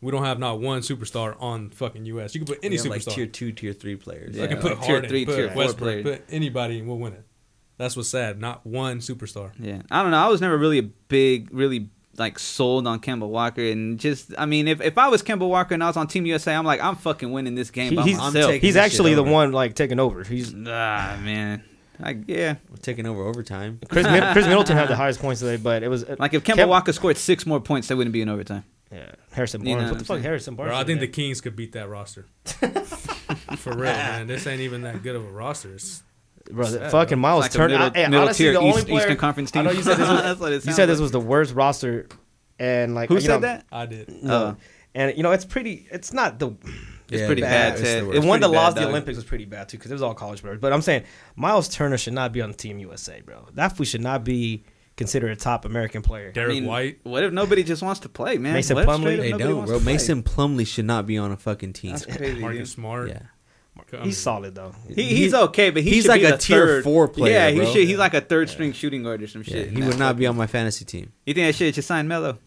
[0.00, 2.34] We don't have not one superstar on fucking U.S.
[2.34, 3.14] You can put any We have, like superstar.
[3.14, 4.36] tier two, tier three players.
[4.36, 6.18] Yeah, I can put like tier Harden, three, put tier four Westbrook, players.
[6.20, 7.24] put anybody, and we'll win it.
[7.78, 8.40] That's what's sad.
[8.40, 9.52] Not one superstar.
[9.58, 10.18] Yeah, I don't know.
[10.18, 14.46] I was never really a big, really like sold on Kemba Walker, and just I
[14.46, 16.82] mean, if, if I was Kemba Walker and I was on Team USA, I'm like,
[16.82, 18.54] I'm fucking winning this game He- by he's- I'm myself.
[18.54, 20.24] he's actually the one like taking over.
[20.24, 21.62] He's ah man,
[22.00, 23.80] like yeah, We're taking over overtime.
[23.90, 26.42] Khris, Mid- Khris Middleton had the highest points today, but it was uh, like if
[26.44, 28.64] Kemba Kemba- Walker scored six more points, they wouldn't be in overtime.
[28.90, 29.90] yeah, Harrison You know Barnes.
[29.90, 30.24] what what the I'm fuck.
[30.24, 30.70] Harrison Barnes?
[30.70, 31.08] Bro, I did think the?
[31.08, 32.24] Kings could beat that roster.
[33.58, 34.26] For real, man.
[34.26, 35.74] This ain't even that good of a roster.
[35.74, 36.02] It's,
[36.50, 37.68] bro, the uh, sad, fucking Miles Like Turner.
[37.74, 39.82] middle, I- hey, middle honestly, tier the only East, player- Eastern Conference I know you
[39.82, 42.08] said this was- That's what it You sounds said this was the worst roster,
[42.58, 43.66] and like Who you said know, that?
[43.72, 44.22] I did.
[44.22, 44.34] No.
[44.34, 44.56] Oh.
[44.94, 45.86] and you know it's pretty.
[45.90, 46.50] It's not the.
[47.08, 47.74] It's Yeah, pretty bad.
[47.74, 47.80] bad.
[47.80, 48.88] It's the It's The one that bad, lost the.
[48.88, 50.58] Olympics was pretty bad too because it was all college players.
[50.60, 51.04] But I'm saying
[51.36, 53.46] Miles Turner should not be on Team USA, bro.
[53.54, 54.64] That we should not be
[54.96, 56.32] considered a top American player.
[56.32, 56.98] Derek I mean, White.
[57.04, 58.54] What if nobody just wants to play, man?
[58.54, 59.18] Mason What if Plumlee?
[59.18, 59.78] They don't, bro.
[59.78, 61.92] Mason Plumlee should not be on a fucking team.
[61.92, 62.40] That's crazy.
[62.40, 62.72] Marcus.
[62.72, 63.08] Smart.
[63.10, 63.20] Yeah.
[63.92, 64.72] I mean, He's solid though.
[64.94, 66.84] He, he's okay, but he he's like be a tier third.
[66.84, 67.72] four player, Yeah, he bro.
[67.72, 67.86] should.
[67.86, 69.70] He's like a third string shooting guard or some Yeah, shit.
[69.70, 71.12] he would not be on my fantasy team.
[71.24, 72.38] You think that shit should sign Melo,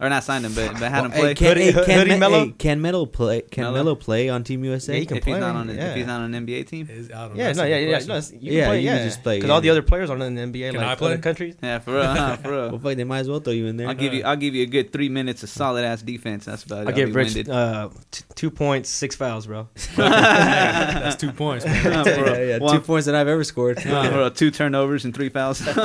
[0.00, 1.28] or not sign him, but but have him play?
[1.28, 2.44] hey, can, Hoodie- hey, can, Hoodie Me- Melo?
[2.46, 3.40] hey, can Melo play?
[3.42, 3.74] Can Melo?
[3.74, 4.94] Melo play on Team USA?
[4.94, 5.90] Yeah, he can if he's play, not on, a, yeah.
[5.90, 6.88] if he's not on an NBA team.
[6.90, 7.36] is- I don't.
[7.36, 9.04] Yeah, That's no, yeah, yeah, no, you Yeah, play, you can yeah.
[9.04, 9.54] just play, Because yeah.
[9.54, 11.12] all the other players are not in the NBA, Can I like play?
[11.12, 11.56] other countries.
[11.62, 12.70] Yeah, for real, huh, for real.
[12.70, 13.88] Well, fuck, they might as well throw you in there.
[13.88, 14.22] I'll give you.
[14.24, 16.44] I'll give you a good three minutes of solid ass defense.
[16.44, 16.80] That's about it.
[16.82, 19.68] I'll I'll give Rich uh, t- two points, six fouls, bro.
[19.96, 21.74] That's two points, man.
[21.92, 22.38] Huh, for real.
[22.38, 23.78] yeah, yeah, two points that I've ever scored.
[23.80, 24.30] huh, for real.
[24.30, 25.58] Two turnovers and three fouls.
[25.58, 25.80] They ain't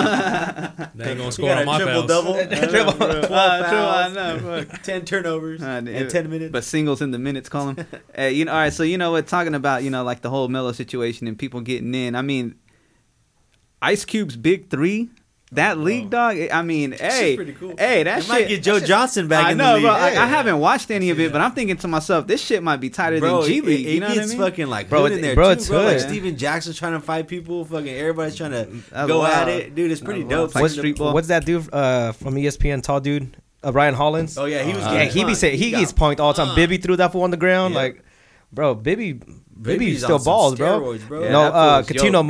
[0.96, 2.06] gonna score on my fouls.
[2.06, 2.34] triple,
[3.34, 3.78] Uh, true,
[4.12, 6.52] I know, ten turnovers Uh, in it- ten minutes.
[6.52, 7.78] But singles in the minutes column.
[8.18, 8.74] uh, you know, all right.
[8.74, 9.28] So you know what?
[9.28, 12.16] Talking about you know like the whole Melo situation and people getting in.
[12.16, 12.56] I mean,
[13.82, 15.10] Ice Cube's big three.
[15.52, 16.36] That league dog.
[16.52, 17.76] I mean, hey, cool.
[17.78, 18.28] hey, that They shit.
[18.30, 19.84] might get Joe Johnson back I in know, the league.
[19.84, 19.92] bro.
[19.92, 22.78] I, I haven't watched any of it, but I'm thinking to myself, this shit might
[22.78, 23.86] be tighter Bro, than G League.
[23.86, 24.38] It, you know what I mean?
[24.40, 25.84] fucking like Bro, hood in there bro, too, it's bro.
[25.84, 26.08] Like hood.
[26.10, 27.64] Stephen Jackson's trying to fight people.
[27.66, 29.32] Fucking everybody's trying to That's go wild.
[29.32, 29.92] at it, dude.
[29.92, 30.40] It's pretty That's dope.
[30.40, 30.56] wild.
[30.56, 33.38] Like What's, street what's that dude uh, from ESPN, tall dude?
[33.64, 34.38] Uh, Ryan Hollins.
[34.38, 34.84] Oh yeah, he was.
[34.86, 36.56] Uh, yeah, he be saying he, gets punked all the time.
[36.56, 37.80] Bibby threw that fool on the ground, Yeah.
[37.82, 38.04] like,
[38.52, 40.98] bro, Bibby, Bibby Bibby's still balls, bro.
[41.08, 41.24] bro.
[41.24, 42.26] Yeah, no, uh, fool's Cuttino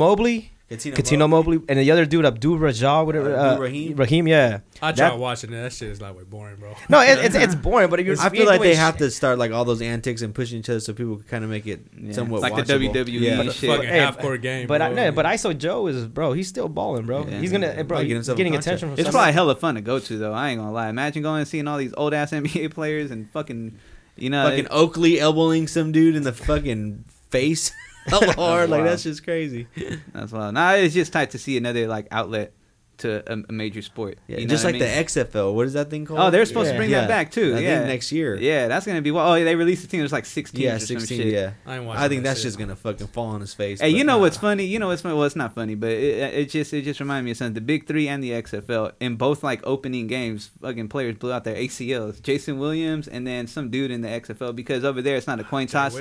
[0.70, 0.80] dope.
[0.80, 3.36] Cuttino Mobley, Mobley, and the other dude, Abdul Rajah, whatever.
[3.36, 3.96] Uh, Abdul Rahim?
[3.96, 4.60] Rahim, yeah.
[4.82, 5.62] I That- watching it.
[5.62, 6.74] That shit is like way boring, bro.
[6.88, 9.38] No, it, it's it's boring, but if you're I feel like they have to start
[9.38, 11.80] like all those antics and pushing each other so people can kind of make it
[11.98, 12.12] Yeah.
[12.12, 12.72] somewhat It's like the.
[12.78, 13.40] WWE Yeah.
[13.42, 13.68] and shit.
[13.70, 14.66] Fucking Hey, half court game.
[14.66, 14.96] But I, bro.
[14.96, 16.32] no, but ISO Joe is bro.
[16.32, 17.26] He's still balling, bro.
[17.26, 17.40] Yeah.
[17.40, 17.82] He's gonna, Yeah.
[17.82, 17.98] bro.
[18.02, 18.66] Get He's getting contract.
[18.66, 18.92] attention from.
[18.98, 19.12] It's somebody.
[19.12, 20.32] probably hella fun to go to though.
[20.32, 20.88] I ain't gonna lie.
[20.88, 23.76] Imagine going and seeing all these old ass NBA players and fucking,
[24.16, 27.70] you know, fucking it- Oakley elbowing some dude in the fucking face
[28.06, 28.70] hella hard.
[28.70, 28.86] Like Wow.
[28.90, 29.66] that's just crazy.
[30.12, 30.54] that's wild.
[30.54, 32.52] Nah, it's just tight to see another like outlet
[32.98, 34.18] to a, a major sport.
[34.28, 34.88] Yeah, you know just like I mean?
[34.88, 35.52] the XFL.
[35.52, 36.20] What is that thing called?
[36.20, 37.00] Oh, they're supposed to bring Yeah.
[37.00, 37.54] that back too.
[37.56, 38.36] I yeah, think next year.
[38.36, 39.10] Yeah, that's gonna be.
[39.10, 39.98] Well, oh, they released a team.
[39.98, 41.22] There's like six teams Yeah, or some sixteen.
[41.22, 41.32] shit.
[41.32, 42.44] Yeah, I I think that that's shit.
[42.44, 43.80] just gonna fucking fall on his face.
[43.80, 44.20] Hey, but you know nah.
[44.20, 44.64] what's funny?
[44.64, 45.16] You know what's funny?
[45.16, 47.54] Well, it's not funny, but it, it just it just reminded me of something.
[47.54, 51.42] The Big Three and the XFL in both like opening games, fucking players blew out
[51.42, 52.22] their ACLs.
[52.22, 55.44] Jason Williams and then some dude in the XFL because over there it's not a
[55.44, 55.98] coin John toss.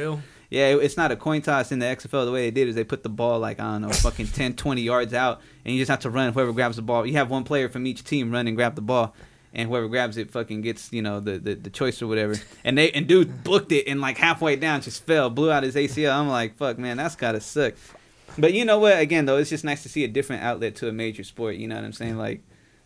[0.49, 2.25] Yeah, it- it's not a coin toss in the XFL.
[2.25, 4.53] The way they did is they put the ball like I don't know, fucking 10,
[4.55, 6.31] 20 yards out, and you just have to run.
[6.33, 8.81] Whoever grabs the ball, you have one player from each team run and grab the
[8.81, 9.15] ball,
[9.53, 12.35] and whoever grabs it fucking gets you know the the, the choice or whatever.
[12.63, 15.75] And they and dude booked it and like halfway down just fell, blew out his
[15.75, 16.13] ACL.
[16.13, 17.73] I'm like, fuck, man, that's gotta suck.
[18.37, 18.97] But you know what?
[18.99, 21.55] Again, though, it's just nice to see a different outlet to a major sport.
[21.55, 22.17] You know what I'm saying?
[22.17, 22.41] Like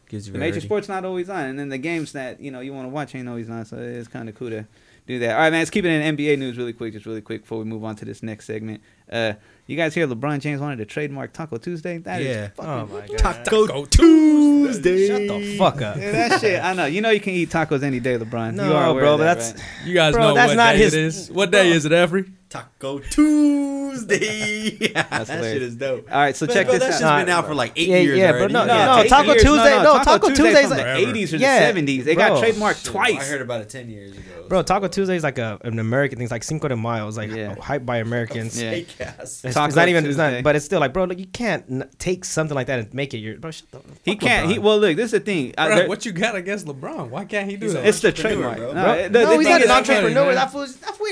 [0.09, 2.59] Gives you the major sport's not always on, and then the games that you know
[2.61, 3.65] you want to watch ain't always on.
[3.65, 4.65] So it's kind of cool to
[5.07, 5.31] do that.
[5.31, 5.61] All right, man.
[5.61, 7.95] Let's keep it in NBA news really quick, just really quick before we move on
[7.95, 8.81] to this next segment.
[9.11, 9.33] Uh,
[9.65, 11.97] you guys hear LeBron James wanted to trademark Taco Tuesday?
[11.99, 12.49] That is Yeah.
[12.59, 13.17] Oh my god.
[13.17, 15.07] Taco Taco Tuesday.
[15.07, 15.97] Shut the fuck up.
[15.97, 16.61] Yeah, that shit.
[16.63, 16.85] I know.
[16.85, 18.53] You know you can eat tacos any day, LeBron.
[18.55, 19.87] No, you are bro, of but that, that's- right?
[19.87, 21.31] You guys Bro, know that's what not day his- it is.
[21.31, 22.25] What day is it, Every?
[22.49, 24.69] Taco Tuesday.
[24.93, 25.53] That's that hilarious.
[25.53, 26.09] shit is dope.
[26.11, 26.91] All right, so But, check bro, this that out.
[26.93, 29.09] shit's Nah, been out for like eight yeah, years yeah, but no, Yeah, no, eight
[29.09, 29.43] Taco years.
[29.43, 32.03] Tuesday- no, Taco Tuesday's from like- the 80s or Yeah, the 70s.
[32.05, 33.19] They got trademarked Shit, twice.
[33.21, 34.45] I heard about it ten years ago.
[34.47, 36.23] Bro, Taco Tuesday is like a, an American thing.
[36.23, 37.05] It's like Cinco de Mayo.
[37.07, 37.55] It's like Yeah.
[37.55, 38.61] hyped by Americans.
[38.67, 38.71] Yeah.
[38.71, 39.41] Fake ass.
[39.43, 40.05] It's, Taco it's not even.
[40.05, 40.41] It's not.
[40.41, 43.13] But it's still like, bro, like, you can't n- take something like that and make
[43.13, 43.37] it your.
[43.37, 43.81] Bro, shut the.
[44.05, 44.49] He can't.
[44.49, 44.95] He well, look.
[44.95, 45.53] This is the thing.
[45.57, 47.09] Bro, there- what you got against LeBron?
[47.09, 47.85] Why can't he do He's that?
[47.85, 48.57] it's the trademark.
[48.57, 48.71] bro.
[48.73, 50.33] No, Bro, the- the no, he's not is- an entrepreneur.
[50.33, 50.75] That fool's.
[50.77, 51.07] That fool.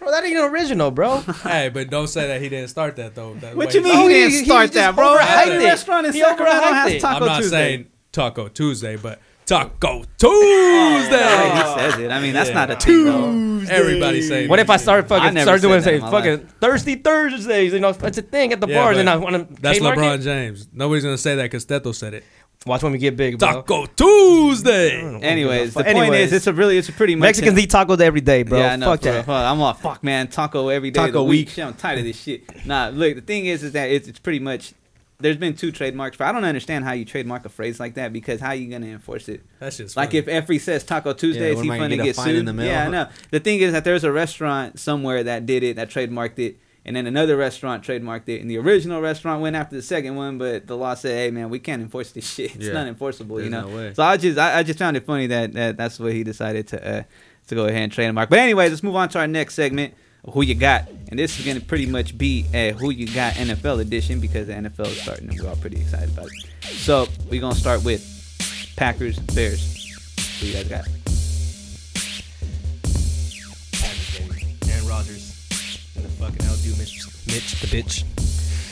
[0.00, 1.18] Bro, that ain't original, bro.
[1.44, 3.34] hey, but don't say that he didn't start that though.
[3.34, 5.16] That What way- you mean Oh, he he- didn't start just that, bro?
[5.16, 5.68] overhyped Every it.
[5.68, 7.00] restaurant in He Sacramento overhyped has it.
[7.00, 7.56] Taco I'm not Tuesday.
[7.56, 11.50] saying Taco Tuesday, but Taco Oh, Tuesday.
[11.50, 12.10] he says it.
[12.10, 12.54] I mean, that's Yeah.
[12.54, 13.72] not a thing, though.
[13.74, 14.48] Everybody saying.
[14.48, 17.72] What if I start I fucking never start doing say my fucking thirsty Thursdays?
[17.72, 19.98] You know, it's a thing at the Yeah, bars, and I want to That's trademark
[19.98, 20.22] LeBron it.
[20.22, 20.68] James.
[20.72, 22.24] Nobody's gonna say that because Steto said it.
[22.66, 23.48] Watch when we get big, bro.
[23.48, 25.00] Taco Tuesday.
[25.22, 25.86] Anyways, the Fuck.
[25.86, 26.26] point Anyways.
[26.26, 28.58] is, it's a really, it's a pretty much Mexicans eat tacos every day, bro.
[28.58, 28.86] Yeah, I know.
[28.90, 29.12] Fuck bro.
[29.12, 29.28] that.
[29.28, 30.28] I'm all fuck, man.
[30.28, 31.00] Taco every day.
[31.00, 31.48] of Taco the week.
[31.48, 31.58] week.
[31.58, 32.66] I'm tired of this shit.
[32.66, 33.14] Nah, look.
[33.14, 34.74] The thing is, is that it's, it's pretty much.
[35.20, 36.18] There's been two trademarks.
[36.18, 38.86] For I don't understand how you trademark a phrase like that because how you gonna
[38.86, 39.42] enforce it?
[39.58, 42.04] That's just Like if Effie says Taco Tuesday, Yeah, is he gonna gonna get a
[42.04, 42.36] get sued?
[42.36, 42.66] in the mail?
[42.66, 43.08] Yeah, I know.
[43.30, 46.96] The thing is that there's a restaurant somewhere that did it, that trademarked it, and
[46.96, 50.66] then another restaurant trademarked it, and the original restaurant went after the second one, but
[50.66, 52.56] the law said, "Hey, man, we can't enforce this shit.
[52.56, 52.72] It's Yeah.
[52.72, 53.68] not enforceable." you know.
[53.68, 53.92] no.
[53.92, 56.68] So I just, I, I just found it funny that, that that's what he decided
[56.68, 57.02] to uh,
[57.48, 58.30] to go ahead and trademark.
[58.30, 59.94] But anyways, let's move on to our next segment.
[60.32, 60.86] Who you got?
[61.08, 64.52] And this is gonna pretty much be a who you got NFL edition because the
[64.52, 66.66] NFL is starting and we're all pretty excited about it.
[66.74, 68.04] So we're gonna start with
[68.76, 69.76] Packers Bears.
[70.40, 70.99] Who you guys got?
[76.20, 78.04] Fucking outdo Mitch, Mitch the bitch.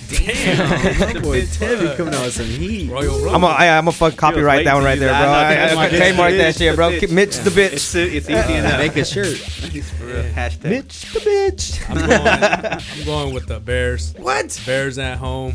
[0.08, 2.90] Damn, my boy Big Tevy coming out with some heat.
[2.90, 3.34] Royal Rumble.
[3.34, 5.16] I'm a, I, I'm a fuck copyright that one right there, bro.
[5.16, 6.90] I, I, I, Mitch trademark that shit, bro.
[6.92, 7.12] bitch.
[7.12, 7.72] Mitch the bitch.
[7.72, 8.78] It's, it's easy enough.
[8.78, 9.36] Make a shirt.
[9.38, 10.22] For real.
[10.24, 10.70] Hashtag.
[10.70, 11.90] Mitch the bitch.
[11.90, 12.82] I'm going.
[12.98, 14.14] I'm going with the Bears.
[14.14, 14.60] What?
[14.64, 15.54] Bears at home.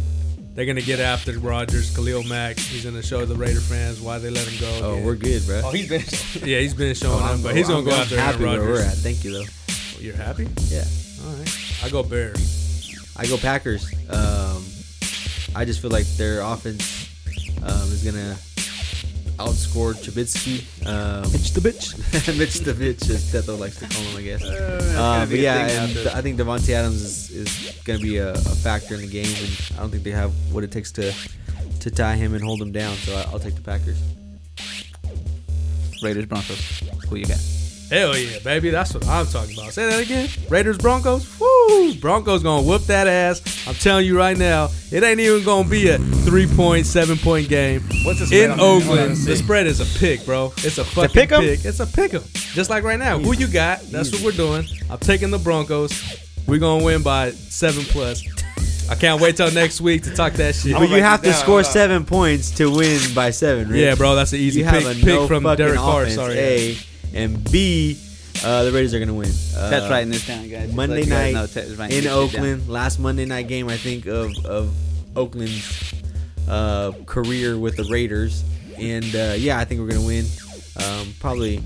[0.54, 2.60] They're gonna get after Rodgers, Khalil Mack.
[2.60, 4.86] He's gonna show the Raider fans why they let him go.
[4.86, 5.06] Oh, again.
[5.06, 5.62] we're good, bro.
[5.66, 6.02] Oh, he's been.
[6.48, 8.60] yeah, he's been showing oh, I'm- up, but he's gonna I'm- go after happy Aaron
[8.60, 8.86] where we're at.
[8.86, 9.02] Rodgers.
[9.02, 9.46] Thank you, though.
[10.00, 10.48] You're happy?
[10.68, 10.84] Yeah.
[11.26, 11.63] All right.
[11.84, 13.14] I go Bears.
[13.18, 13.86] I go Packers.
[14.10, 14.64] Um,
[15.56, 17.10] I just feel like their offense
[17.62, 18.36] um, is gonna
[19.38, 20.64] outscore Trubisky.
[20.88, 22.38] Um, Mitch the bitch.
[22.38, 24.44] Mitch the bitch, as Tetho likes to call him, I guess.
[24.44, 28.32] Uh, Uh, but yeah, and I think Davante Adams is, is going to be a,
[28.32, 31.14] a factor in the game, and I don't think they have what it takes to
[31.82, 32.96] to tie him and hold him down.
[32.96, 34.02] So I, I'll take the Packers.
[36.02, 36.80] Raiders Broncos.
[37.10, 37.40] Who you got?
[37.94, 38.72] Hell yeah, baby.
[38.72, 39.72] That's what I'm talking about.
[39.72, 40.28] Say that again.
[40.50, 41.40] Raiders Broncos.
[41.40, 41.94] Woo!
[41.94, 43.68] Broncos gonna whoop that ass.
[43.68, 47.50] I'm telling you right now, it ain't even gonna be a three point, seven point
[47.50, 47.82] game.
[48.04, 48.64] What's the spread In on that?
[48.64, 50.52] Oakland, the spread is a pick, bro.
[50.58, 51.42] It's a fucking pick 'em?
[51.42, 51.64] pick.
[51.66, 52.24] It's a pick 'em.
[52.34, 53.20] Just like right now.
[53.20, 53.82] Who you got?
[53.92, 54.66] That's what we're doing.
[54.90, 55.94] I'm taking the Broncos.
[56.48, 58.24] We're gonna win by seven plus.
[58.90, 60.74] I can't wait till next week to talk that shit.
[60.74, 63.70] But you have to down, score hold seven points to win by seven.
[63.70, 63.80] Rich.
[63.80, 66.10] Yeah, bro, that's an easy You pick, have a pick no from fucking Derek Carr.
[66.10, 66.40] Sorry.
[66.40, 66.78] A
[67.14, 68.00] and B.
[68.44, 69.30] Uh, the Raiders are going to win.
[69.56, 70.66] Uh, right writing this down, guys.
[70.66, 72.24] Just Monday let you guys night know Ted is writing in this down.
[72.24, 72.68] Oakland.
[72.68, 74.74] Last Monday night game, I think of of
[75.16, 75.94] Oakland's
[76.50, 78.44] uh, career with the Raiders,
[78.78, 80.26] and uh, yeah, I think we're gonna win.
[80.84, 81.62] Um, probably,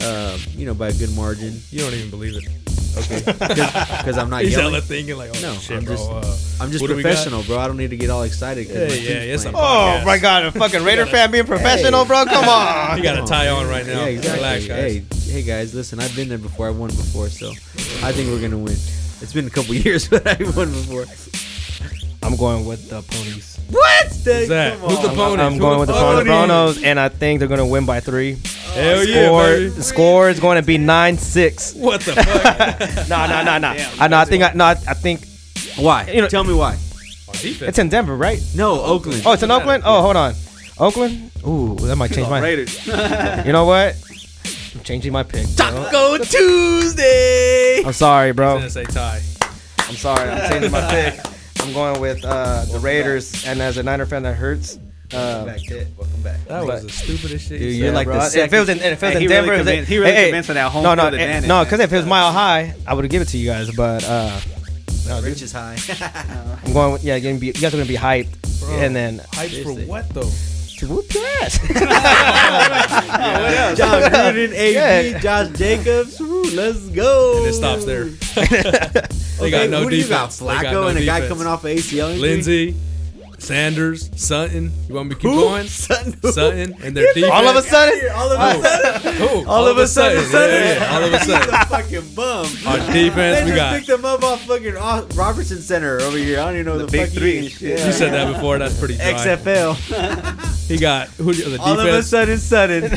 [0.00, 1.60] uh, you know, by a good margin.
[1.70, 2.65] You don't even believe it.
[2.96, 4.72] Okay, because I'm not He's yelling.
[4.72, 5.94] hella thinking like, oh No, shit, I'm bro.
[5.96, 7.10] just- uh, I'm just What do we got?
[7.10, 7.58] professional, bro.
[7.58, 8.66] I don't need to get all excited.
[8.66, 9.52] 'cause Yeah, my yeah, team's it's a.
[9.54, 12.24] Oh my god, a fucking Raider fan being professional, bro.
[12.24, 12.96] Come on.
[12.96, 14.00] you got a tie on right now.
[14.04, 14.38] Yeah, exactly.
[14.42, 14.78] Relax, guys.
[15.26, 16.66] Hey, hey guys, listen, I've been there before.
[16.68, 17.50] I won before, so
[18.02, 18.76] I think we're gonna win.
[19.20, 21.04] It's been a couple years, but I won before.
[22.26, 23.58] I'm going with the ponies.
[23.70, 24.06] What?
[24.06, 24.78] Who's that?
[24.78, 25.42] Who's the pony?
[25.42, 26.24] I'm Who going with the pony?
[26.24, 28.36] Broncos, and I think they're gonna win by three.
[28.74, 29.68] Hell yeah, score, baby.
[29.70, 31.72] the score is going to be nine six.
[31.74, 33.08] What the fuck?
[33.08, 33.74] No, no, no, no.
[33.74, 34.18] Damn, I know.
[34.18, 34.42] I think.
[34.44, 35.24] I, no, I, I think
[35.78, 36.06] Why?
[36.10, 36.76] You know- Tell me why.
[37.32, 38.40] It's in Denver, right?
[38.54, 39.22] No, Oakland.
[39.24, 39.82] Oh, it's in Oakland.
[39.86, 40.34] Oh, hold on.
[40.78, 41.30] Oakland.
[41.46, 42.40] Ooh, that might change my.
[42.40, 42.86] Raiders.
[43.46, 43.96] You know what?
[44.74, 45.46] I'm changing my pick.
[45.56, 45.66] bro.
[45.70, 47.82] Taco Tuesday.
[47.84, 48.56] I'm sorry, He's bro.
[48.56, 49.22] gonna say tie.
[49.88, 50.28] I'm sorry.
[50.28, 51.20] I'm changing my pick.
[51.66, 54.78] I'm going with uh, the Raiders, and as a Niner fan, that hurts.
[55.12, 55.88] Welcome Uh, back, Ted.
[55.98, 56.44] Welcome back.
[56.46, 57.58] That was the stupidest shit.
[57.58, 58.20] Dude, you you're said, like bro.
[58.20, 59.98] the if it was in, if it was Hey, in he Denver, really convinced- he
[59.98, 61.96] really hey, hey, convinced on that home no, no, field advantage, no, because if it
[61.96, 63.68] was mile high, I would have given it to you guys.
[63.74, 64.40] But uh,
[65.08, 65.76] no, Rich is high.
[66.64, 66.92] I'm going.
[66.92, 68.70] With, yeah, gonna be, you guys are gonna be hyped, Bro.
[68.78, 70.30] and then hyped for what though?
[70.78, 71.58] to whoop your ass.
[73.78, 75.18] Jon Gruden, AB, Yeah.
[75.18, 76.20] Josh Jacobs.
[76.20, 77.38] Woo, let's go.
[77.38, 78.10] And it stops there.
[79.38, 80.30] They Okay, got no who do you got?
[80.30, 80.38] defense.
[80.38, 81.28] They got Flacco no and a guy defense.
[81.32, 82.18] coming off of ACL injury.
[82.28, 82.76] Lindsay,
[83.38, 84.72] Sanders, Sutton.
[84.88, 85.40] You want me to keep Who?
[85.42, 85.66] going?
[85.66, 86.14] Sutton.
[86.22, 86.32] who?
[86.32, 87.30] Sutton and their defense.
[87.32, 88.62] All of a sudden, All of a oh.
[88.62, 89.14] sudden.
[89.16, 89.46] Who?
[89.48, 91.54] All, of a sudden, Yeah, yeah, all of a He's sudden.
[91.54, 92.46] a fucking bum.
[92.66, 93.76] Our They defense, we just got.
[93.76, 96.40] picked him up off fucking Au- Robertson Center over here.
[96.40, 97.60] I don't even know The the, big fuck three he is.
[97.62, 97.86] Yeah.
[97.86, 98.56] You said that before.
[98.58, 99.12] That's pretty dry.
[99.12, 100.66] XFL.
[100.66, 101.34] He got who?
[101.34, 101.60] The defense.
[101.60, 102.90] All of a sudden, sudden.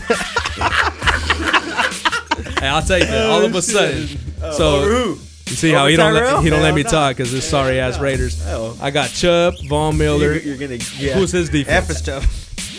[2.59, 3.29] Hey, I'll take that.
[3.29, 4.03] All of a oh, sudden.
[4.41, 5.19] Over So who?
[5.49, 6.89] You see how oh, he don't let, he don't let me no.
[6.89, 8.41] talk because this sorry ass Raiders.
[8.47, 8.77] Oh.
[8.81, 10.33] I got Chubb, Von Miller.
[10.33, 10.79] You're, you're gonna.
[10.97, 11.13] Yeah.
[11.15, 11.89] Who's his defense?
[11.89, 12.23] F is Chubb.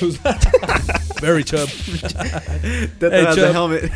[0.01, 0.17] Who's
[1.21, 1.69] very Chubb.
[1.69, 3.91] that Hey, has a helmet?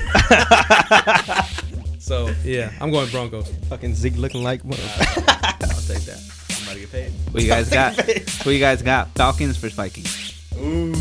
[2.04, 3.48] So yeah, I'm going Broncos.
[3.70, 4.60] Fucking Zeke looking like.
[4.66, 6.20] I'll take that.
[6.50, 7.12] I'm about to get paid.
[7.32, 7.94] Who you guys got?
[8.42, 9.08] Who you guys got?
[9.14, 10.34] Falcons versus Vikings.
[10.58, 10.92] Ooh.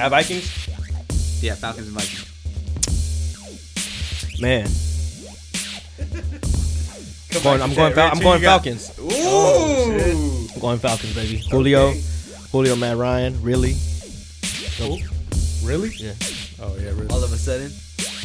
[0.00, 0.50] At Vikings,
[1.40, 2.28] Yeah, Falcons and Vikings.
[4.40, 4.66] man.
[7.40, 7.94] Going, I'm going.
[7.94, 8.42] Fal- I'm going?
[8.42, 8.98] Falcons.
[9.00, 10.48] Ooh.
[10.54, 11.38] I'm going Falcons, baby.
[11.50, 11.92] Julio,
[12.52, 13.74] Julio, Matt Ryan, really.
[15.64, 15.90] Really?
[15.96, 16.12] Yeah.
[16.60, 17.08] Oh yeah, really.
[17.08, 17.72] All of a sudden.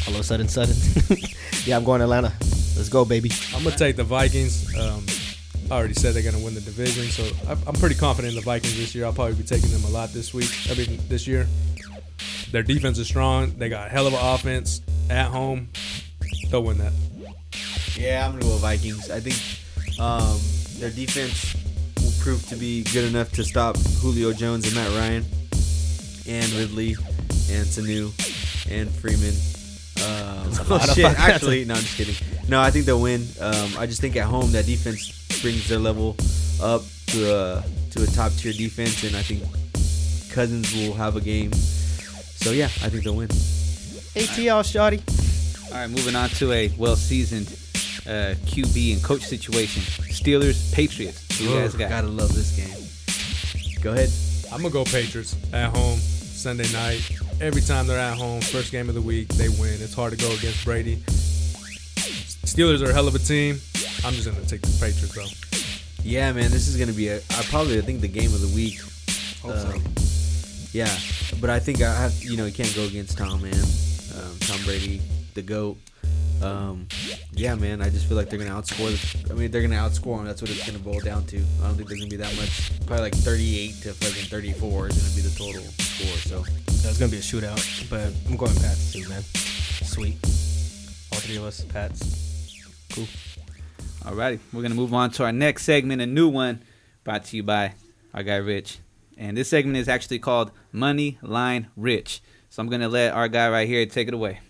[0.06, 0.76] All of a sudden, sudden.
[1.64, 2.32] yeah, I'm going Atlanta.
[2.76, 3.30] Let's go, baby.
[3.54, 4.74] I'm gonna take the Vikings.
[4.78, 5.04] Um,
[5.70, 8.44] I already said they're gonna win the division, so I'm, I'm pretty confident in the
[8.44, 9.04] Vikings this year.
[9.06, 10.50] I'll probably be taking them a lot this week.
[10.70, 11.46] I mean, this year.
[12.50, 13.52] Their defense is strong.
[13.58, 15.68] They got hell of an offense at home.
[16.50, 16.92] They'll win that.
[17.98, 19.10] Yeah, I'm gonna go with Vikings.
[19.10, 19.34] I think
[19.98, 20.38] um,
[20.78, 21.56] their defense
[22.00, 25.24] will prove to be good enough to stop Julio Jones and Matt Ryan,
[26.28, 26.92] and Ridley,
[27.50, 28.14] and Sanu,
[28.70, 29.34] and Freeman.
[30.06, 31.06] Um, oh shit!
[31.18, 32.14] Actually, no, I'm just kidding.
[32.48, 33.26] No, I think they'll win.
[33.40, 35.10] Um, I just think at home that defense
[35.42, 36.16] brings their level
[36.62, 39.42] up to a to a top tier defense, and I think
[40.30, 41.52] Cousins will have a game.
[41.52, 43.26] So yeah, I think they'll win.
[43.26, 45.02] ATL, shawty.
[45.72, 47.57] All right, moving on to a well-seasoned
[48.06, 49.82] uh, QB and coach situation.
[50.12, 51.38] Steelers, Patriots.
[51.38, 51.90] Who you guys got?
[51.90, 53.82] Gotta love this game.
[53.82, 54.10] Go ahead.
[54.52, 57.00] I'm gonna go Patriots at home Sunday night.
[57.40, 59.74] Every time they're at home, first game of the week, they win.
[59.74, 60.96] It's hard to go against Brady.
[62.46, 63.60] Steelers are a hell of a team.
[64.04, 65.48] I'm just gonna take the Patriots though.
[66.02, 67.16] Yeah, man, this is gonna be a.
[67.16, 68.80] I probably I think the game of the week.
[69.44, 69.82] Um,
[70.72, 70.88] yeah,
[71.40, 72.14] but I think I have.
[72.22, 73.54] You know, you can't go against Tom, man.
[73.54, 75.00] Um, Tom Brady,
[75.34, 75.76] the goat.
[76.42, 76.86] Um,
[77.32, 77.82] yeah, man.
[77.82, 78.90] I just feel like they're gonna outscore.
[79.24, 80.26] The, I mean, they're gonna outscore them.
[80.26, 81.36] That's what it's gonna boil down to.
[81.36, 82.70] I don't think there's gonna be that much.
[82.86, 86.44] Probably like 38 to fucking 34 is gonna be the total score.
[86.44, 86.44] So
[86.82, 89.22] That's gonna be a shootout, but I'm going Pats too, man.
[89.22, 90.16] Sweet.
[91.12, 92.54] All three of us, Pats.
[92.92, 93.06] Cool.
[94.02, 96.62] Alrighty, we're gonna move on to our next segment, a new one,
[97.04, 97.74] brought to you by
[98.14, 98.78] our guy Rich.
[99.16, 102.22] And this segment is actually called Money Line Rich.
[102.48, 104.40] So I'm gonna let our guy right here take it away.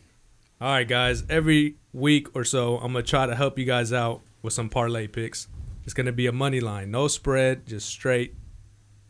[0.61, 1.23] All right, guys.
[1.29, 5.07] Every week or so, I'm gonna try to help you guys out with some parlay
[5.07, 5.47] picks.
[5.85, 8.35] It's gonna be a money line, no spread, just straight.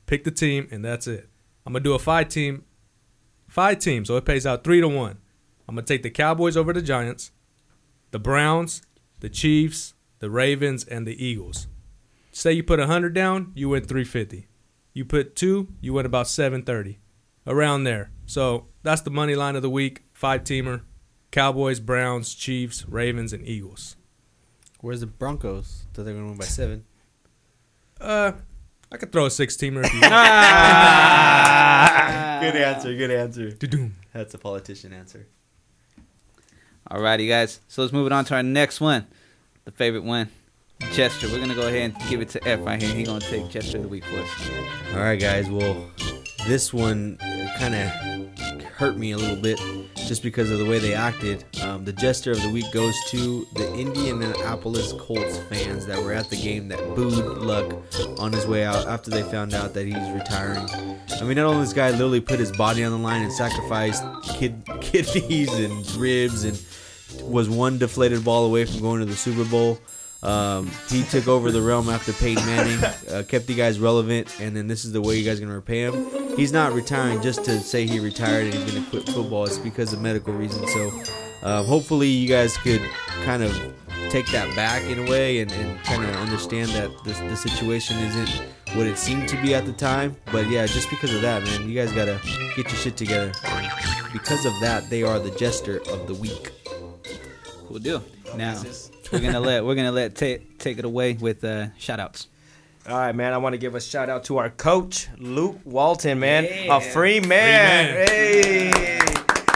[0.05, 1.31] Pick the team, and that's it.
[1.65, 2.65] I'm gonna do a five team,
[3.47, 5.21] five team, so it pays out three to one.
[5.67, 7.31] I'm gonna take the Cowboys over the Giants,
[8.11, 8.83] the Browns,
[9.21, 11.67] the Chiefs, the Ravens, and the Eagles.
[12.31, 14.49] Say you put a hundred down, you win 350.
[14.93, 17.01] You put two, you win about 730,
[17.47, 18.11] around there.
[18.27, 20.03] So that's the money line of the week.
[20.13, 20.83] Five teamer.
[21.31, 23.97] Cowboys, Browns, Chiefs, Ravens, and Eagles.
[24.81, 25.85] where's the Broncos?
[25.93, 26.85] That they're gonna win by seven.
[28.01, 28.33] Uh,
[28.91, 30.01] I could throw a six teamer if you
[32.41, 32.95] good answer.
[32.95, 33.51] Good answer.
[33.51, 33.93] want.
[34.13, 35.27] That's a politician answer.
[36.91, 37.61] Alrighty, guys.
[37.69, 39.07] So let's move it on to our next one,
[39.67, 40.31] the favorite one,
[40.93, 41.29] Jester.
[41.29, 42.95] We're gonna go ahead and give it to F right here.
[42.95, 44.31] He's gonna take Jester of the week for us.
[44.95, 45.51] All right, guys.
[45.51, 45.91] Well,
[46.47, 47.19] this one
[47.59, 47.89] kind of
[48.79, 49.59] hurt me a little bit
[50.07, 51.45] just because of the way they acted.
[51.63, 56.31] Um, the jester of the week goes to the Indianapolis Colts fans that were at
[56.31, 57.75] the game that booed Luck
[58.19, 60.67] on his way out after they found out that he's retiring.
[61.21, 64.05] I mean, not only this guy literally put his body on the line and sacrificed
[64.23, 66.63] kid- kidneys and ribs and
[67.23, 69.79] was one deflated ball away from going to the Super Bowl.
[70.23, 74.57] Um, he took over the realm after Peyton Manning, uh, kept you guys relevant, and
[74.57, 76.28] then this is the way you guys are gonna repay him.
[76.39, 79.45] He's not retiring just to say he retired and he's gonna quit football.
[79.45, 80.73] It's because of medical reasons.
[80.73, 80.93] So,
[81.43, 82.81] um, hopefully, you guys could
[83.25, 83.53] kind of
[84.09, 87.99] take that back in a way and, and kind of understand that the, the situation
[87.99, 88.45] isn't
[88.77, 90.15] what it seemed to be at the time.
[90.31, 92.21] But yeah, just because of that, man, you guys gotta
[92.55, 93.33] get your shit together.
[94.13, 96.53] Because of that, they are the jester of the week.
[97.67, 98.05] Cool deal.
[98.37, 98.63] Now
[99.13, 102.29] we're gonna let we're gonna let ta- take it away with uh, shout outs.
[102.89, 103.33] All right, man.
[103.35, 106.45] I want to give a shout out to our coach, Luke Walton, man.
[106.45, 106.77] Yeah.
[106.77, 108.07] A free man.
[108.09, 108.99] Hey.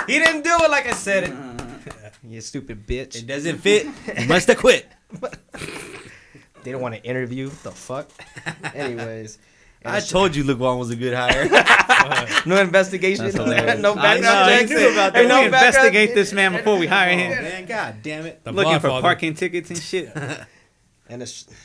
[0.07, 1.31] He didn't do it like I said it.
[1.31, 2.11] Uh-huh.
[2.29, 3.17] you stupid bitch.
[3.17, 3.87] It doesn't fit.
[4.19, 4.87] You must have quit.
[6.65, 7.49] They don't want to interview.
[7.65, 8.09] The fuck?
[8.73, 9.39] Anyways.
[9.85, 11.49] I told you Luke Walton was a good hire.
[12.47, 13.25] No investigation.
[13.25, 13.81] That's hilarious.
[13.81, 14.71] no know, background I checks.
[14.71, 15.29] knew about Ain't that.
[15.29, 17.31] no we background- investigate this man before we hire Oh, him.
[17.43, 18.45] man, god damn it.
[18.45, 19.01] The Looking for Blindfather.
[19.01, 20.13] parking tickets and shit.
[21.09, 21.57] And it's that's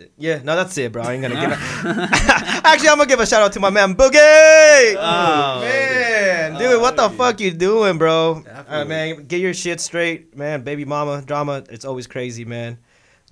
[0.00, 0.12] it.
[0.18, 1.02] Yeah, no, that's it, bro.
[1.02, 1.50] I ain't gonna give.
[1.50, 2.08] A-
[2.66, 4.96] Actually, I'm gonna give a shout out to my man Boogie.
[4.96, 7.16] Oh, man, dude, Oh, what the dude.
[7.18, 8.44] fuck you doing, bro?
[8.68, 10.62] Uh, man, get your shit straight, man.
[10.62, 12.78] Baby mama drama, it's always crazy, man.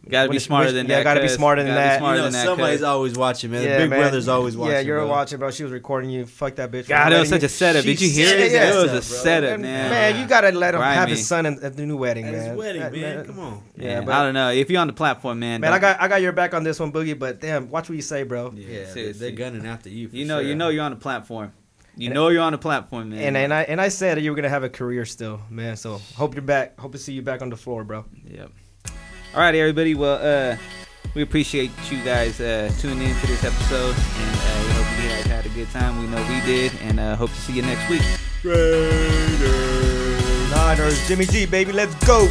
[0.09, 1.03] Gotta be smarter which- than yeah, that.
[1.05, 2.11] gotta be smarter than Gotta be that.
[2.13, 2.85] You know, than somebody's cuz.
[2.85, 3.63] always watching, man.
[3.63, 3.99] Yeah, big man.
[4.01, 4.73] brother's always watching.
[4.75, 5.09] Yeah, you're bro.
[5.09, 5.51] watching, bro.
[5.51, 6.25] She was recording you.
[6.25, 6.85] Fuck that bitch.
[6.85, 7.85] for God, it was such a setup.
[7.85, 8.51] Did you hear it?
[8.53, 9.01] said It was a bro.
[9.01, 9.91] setup, man.
[9.91, 12.49] Man, you gotta let him have his son at, at the new wedding, At man.
[12.51, 13.17] his wedding, That- man.
[13.19, 13.63] that- Come on.
[13.77, 14.51] Yeah, Man, but I don't know.
[14.51, 16.81] If you're on the platform, man, man, I got I got your back on this
[16.81, 17.19] one, Boogie.
[17.19, 18.53] But damn, watch what you say, bro.
[18.57, 20.09] Yeah, they're, gunning after you.
[20.11, 21.53] You know, you know, you're on the platform.
[21.97, 23.19] You know, you're on the platform, man.
[23.19, 25.77] And and I and I said that you were gonna have a career still, man.
[25.77, 26.79] So hope you're back.
[26.81, 28.05] Hope to see you back on the floor, bro.
[28.25, 28.53] Yep.
[29.39, 29.95] All right, everybody.
[29.95, 30.57] Well, uh,
[31.15, 35.09] we appreciate you guys uh, tuning in to this episode, and uh, we hope you
[35.09, 36.01] guys had a good time.
[36.01, 38.03] We know we did, and uh, hope to see you next week.
[40.51, 42.29] Niners, Jimmy G, baby, let's go.